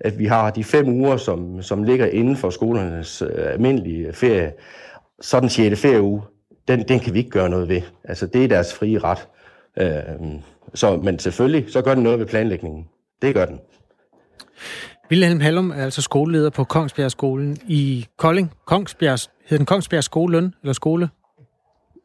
[0.00, 4.52] at vi har de fem uger, som, som ligger inden for skolernes øh, almindelige ferie,
[5.20, 5.80] så den 6.
[5.80, 6.22] ferieuge,
[6.68, 7.80] den, den kan vi ikke gøre noget ved.
[8.04, 9.28] Altså, det er deres frie ret.
[9.76, 10.24] Øh,
[10.74, 12.88] så, men selvfølgelig, så gør den noget ved planlægningen.
[13.22, 13.60] Det gør den.
[15.10, 18.52] Wilhelm Hallum er altså skoleleder på Kongsbjerg Skolen i Kolding.
[18.66, 21.08] Kongsbjerg, hedder den Kongsbjerg Skoleløn, eller skole?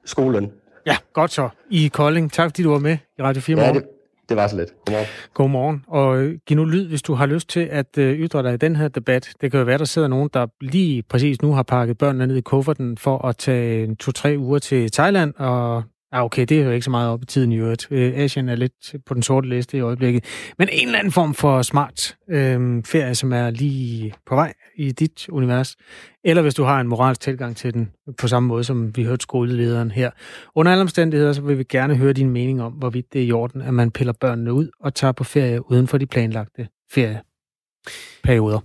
[0.05, 0.51] Skolen.
[0.85, 1.49] Ja, godt så.
[1.69, 2.31] I Kolding.
[2.31, 3.83] Tak fordi du var med i Radio 4 ja, det,
[4.29, 4.73] det var så lidt.
[4.85, 5.07] Godmorgen.
[5.33, 5.83] Godmorgen.
[5.87, 8.57] Og øh, giv nu lyd, hvis du har lyst til at øh, ytre dig i
[8.57, 9.29] den her debat.
[9.41, 12.35] Det kan jo være, der sidder nogen, der lige præcis nu har pakket børnene ned
[12.35, 16.71] i kufferten for at tage to-tre uger til Thailand og Ah, okay, det er jo
[16.71, 17.87] ikke så meget op i tiden i øvrigt.
[17.91, 20.25] Øh, Asien er lidt på den sorte liste i øjeblikket.
[20.57, 24.91] Men en eller anden form for smart øh, ferie, som er lige på vej i
[24.91, 25.75] dit univers.
[26.23, 29.23] Eller hvis du har en moralsk tilgang til den, på samme måde som vi hørte
[29.23, 30.11] skolelederen her.
[30.55, 33.31] Under alle omstændigheder, så vil vi gerne høre din mening om, hvorvidt det er i
[33.31, 38.59] orden, at man piller børnene ud og tager på ferie uden for de planlagte ferieperioder.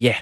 [0.00, 0.14] Ja,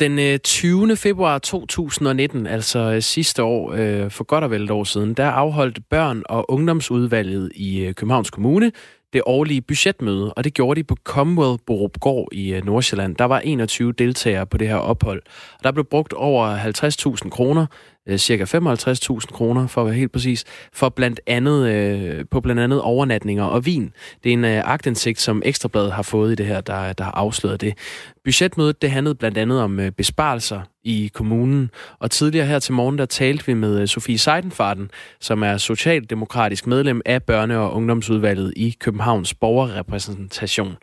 [0.00, 0.96] den øh, 20.
[0.96, 5.26] Februar 2019, altså øh, sidste år, øh, for godt og vel et år siden, der
[5.26, 8.72] afholdt børn- og ungdomsudvalget i Københavns Kommune
[9.12, 13.16] det årlige budgetmøde, og det gjorde de på Commonwealth Borupgård i Nordsjælland.
[13.16, 15.22] Der var 21 deltagere på det her ophold,
[15.58, 16.56] og der blev brugt over
[17.24, 17.66] 50.000 kroner
[18.08, 22.60] øh, cirka 55.000 kroner, for at være helt præcis, for blandt andet, øh, på blandt
[22.60, 23.92] andet overnatninger og vin.
[24.24, 27.12] Det er en øh, agtindsigt, som Ekstrabladet har fået i det her, der, der har
[27.12, 27.74] afsløret det.
[28.24, 32.98] Budgetmødet det handlede blandt andet om øh, besparelser i kommunen, og tidligere her til morgen,
[32.98, 34.90] der talte vi med øh, Sofie Seidenfarten,
[35.20, 40.76] som er socialdemokratisk medlem af børne- og ungdomsudvalget i Københavns borgerrepræsentation.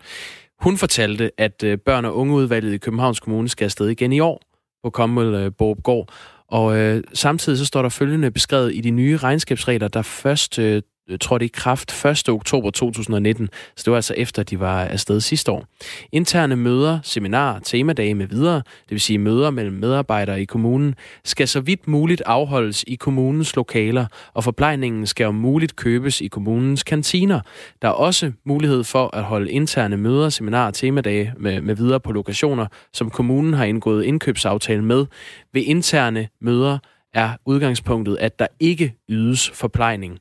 [0.60, 4.42] Hun fortalte, at øh, børn- og ungeudvalget i Københavns Kommune skal afsted igen i år
[4.84, 6.10] på Kommel øh, Borupgård,
[6.48, 10.82] og øh, samtidig så står der følgende beskrevet i de nye regnskabsregler, der først øh,
[11.10, 12.30] Øh, trådte i kraft 1.
[12.30, 15.66] oktober 2019, så det var altså efter, de var afsted sidste år.
[16.12, 21.48] Interne møder, seminarer, temadage med videre, det vil sige møder mellem medarbejdere i kommunen, skal
[21.48, 26.84] så vidt muligt afholdes i kommunens lokaler, og forplejningen skal om muligt købes i kommunens
[26.84, 27.40] kantiner.
[27.82, 32.12] Der er også mulighed for at holde interne møder, seminarer, temadage med, med videre på
[32.12, 35.06] lokationer, som kommunen har indgået indkøbsaftale med.
[35.54, 36.78] Ved interne møder
[37.14, 40.20] er udgangspunktet, at der ikke ydes forplejning.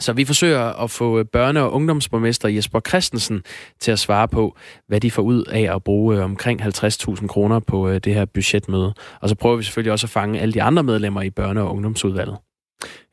[0.00, 3.42] Så vi forsøger at få øh, børne- og ungdomsborgmester Jesper Christensen
[3.80, 7.60] til at svare på, hvad de får ud af at bruge øh, omkring 50.000 kroner
[7.60, 8.94] på øh, det her budgetmøde.
[9.20, 11.72] Og så prøver vi selvfølgelig også at fange alle de andre medlemmer i børne- og
[11.72, 12.36] ungdomsudvalget.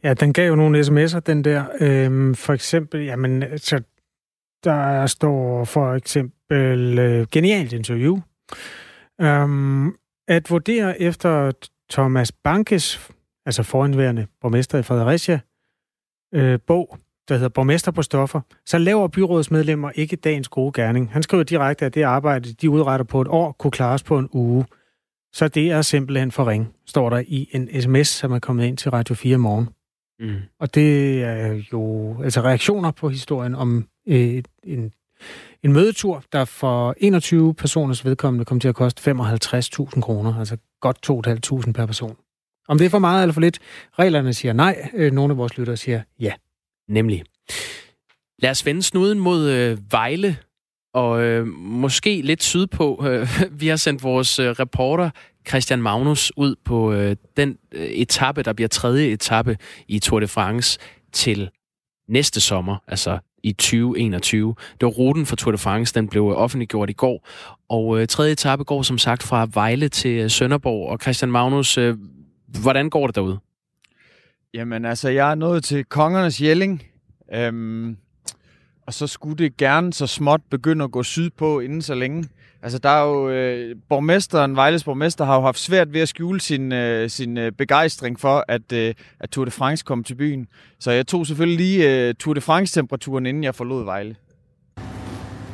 [0.03, 1.63] Ja, den gav jo nogle sms'er, den der.
[1.79, 3.81] Øhm, for eksempel, jamen, så
[4.63, 8.19] der står for eksempel øh, genialt interview.
[9.21, 9.95] Øhm,
[10.27, 11.51] at vurdere efter
[11.91, 13.11] Thomas Bankes,
[13.45, 15.39] altså foranværende borgmester i Fredericia,
[16.33, 16.97] øh, bog,
[17.27, 21.11] der hedder Borgmester på stoffer, så laver byrådsmedlemmer ikke dagens gode gerning.
[21.11, 24.29] Han skriver direkte, at det arbejde, de udretter på et år, kunne klares på en
[24.31, 24.65] uge.
[25.33, 28.77] Så det er simpelthen for ring, står der i en sms, som er kommet ind
[28.77, 29.69] til Radio 4 morgen.
[30.19, 30.35] Mm.
[30.59, 34.93] Og det er jo altså reaktioner på historien om øh, en,
[35.63, 41.09] en mødetur, der for 21 personers vedkommende kom til at koste 55.000 kroner, altså godt
[41.67, 42.15] 2.500 per person.
[42.67, 43.59] Om det er for meget eller for lidt,
[43.99, 44.89] reglerne siger nej.
[44.93, 46.33] Øh, nogle af vores lyttere siger ja.
[46.89, 47.23] Nemlig.
[48.39, 50.37] Lad os vende snuden mod øh, Vejle,
[50.93, 53.03] og øh, måske lidt sydpå.
[53.07, 55.09] Øh, vi har sendt vores øh, reporter
[55.47, 59.57] Christian Magnus ud på øh, den øh, etape, der bliver tredje etape
[59.87, 60.79] i Tour de France
[61.13, 61.49] til
[62.09, 64.55] næste sommer, altså i 2021.
[64.71, 67.27] Det var ruten for Tour de France, den blev øh, offentliggjort i går.
[67.69, 70.89] Og øh, tredje etape går som sagt fra Vejle til øh, Sønderborg.
[70.89, 71.97] Og Christian Magnus, øh,
[72.47, 73.39] Hvordan går det derude?
[74.53, 76.83] Jamen altså, jeg er nået til Kongernes Jelling,
[77.33, 77.97] øhm,
[78.87, 82.29] og så skulle det gerne så småt begynde at gå sydpå inden så længe.
[82.61, 86.41] Altså, der er jo øh, borgmesteren, Vejles borgmester, har jo haft svært ved at skjule
[86.41, 90.47] sin, øh, sin øh, begejstring for, at, øh, at Tour de France kom til byen.
[90.79, 94.15] Så jeg tog selvfølgelig lige øh, Tour de France-temperaturen, inden jeg forlod Vejle.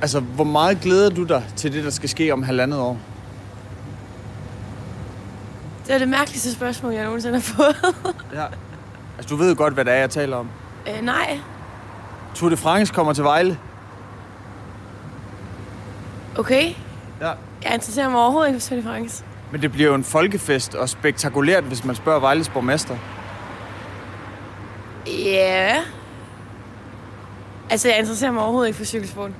[0.01, 3.12] Altså, hvor meget glæder du dig til det, der skal ske om halvandet år?
[5.87, 7.95] Det er det mærkeligste spørgsmål, jeg nogensinde har fået.
[8.33, 8.45] ja.
[9.17, 10.49] Altså, du ved jo godt, hvad det er, jeg taler om.
[10.87, 11.39] Øh, nej.
[12.35, 13.59] Tour de France kommer til Vejle.
[16.37, 16.73] Okay.
[17.21, 17.31] Ja.
[17.63, 19.23] Jeg interesserer mig overhovedet ikke for Tour de France.
[19.51, 22.97] Men det bliver jo en folkefest og spektakulært, hvis man spørger Vejles borgmester.
[25.07, 25.81] Ja.
[27.69, 29.31] Altså, jeg interesserer mig overhovedet ikke for cykelsport.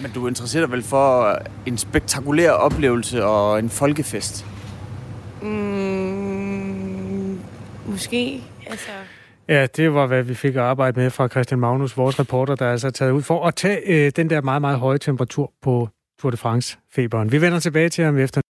[0.00, 4.46] Men du interesserer dig vel for en spektakulær oplevelse og en folkefest?
[5.44, 7.40] Mm,
[7.86, 8.42] måske.
[8.66, 8.90] Altså...
[9.48, 12.70] Ja, det var, hvad vi fik at arbejde med fra Christian Magnus, vores reporter, der
[12.70, 15.52] altså er altså taget ud for at tage øh, den der meget, meget høje temperatur
[15.62, 15.88] på
[16.20, 17.32] Tour de France-feberen.
[17.32, 18.40] Vi vender tilbage til ham efter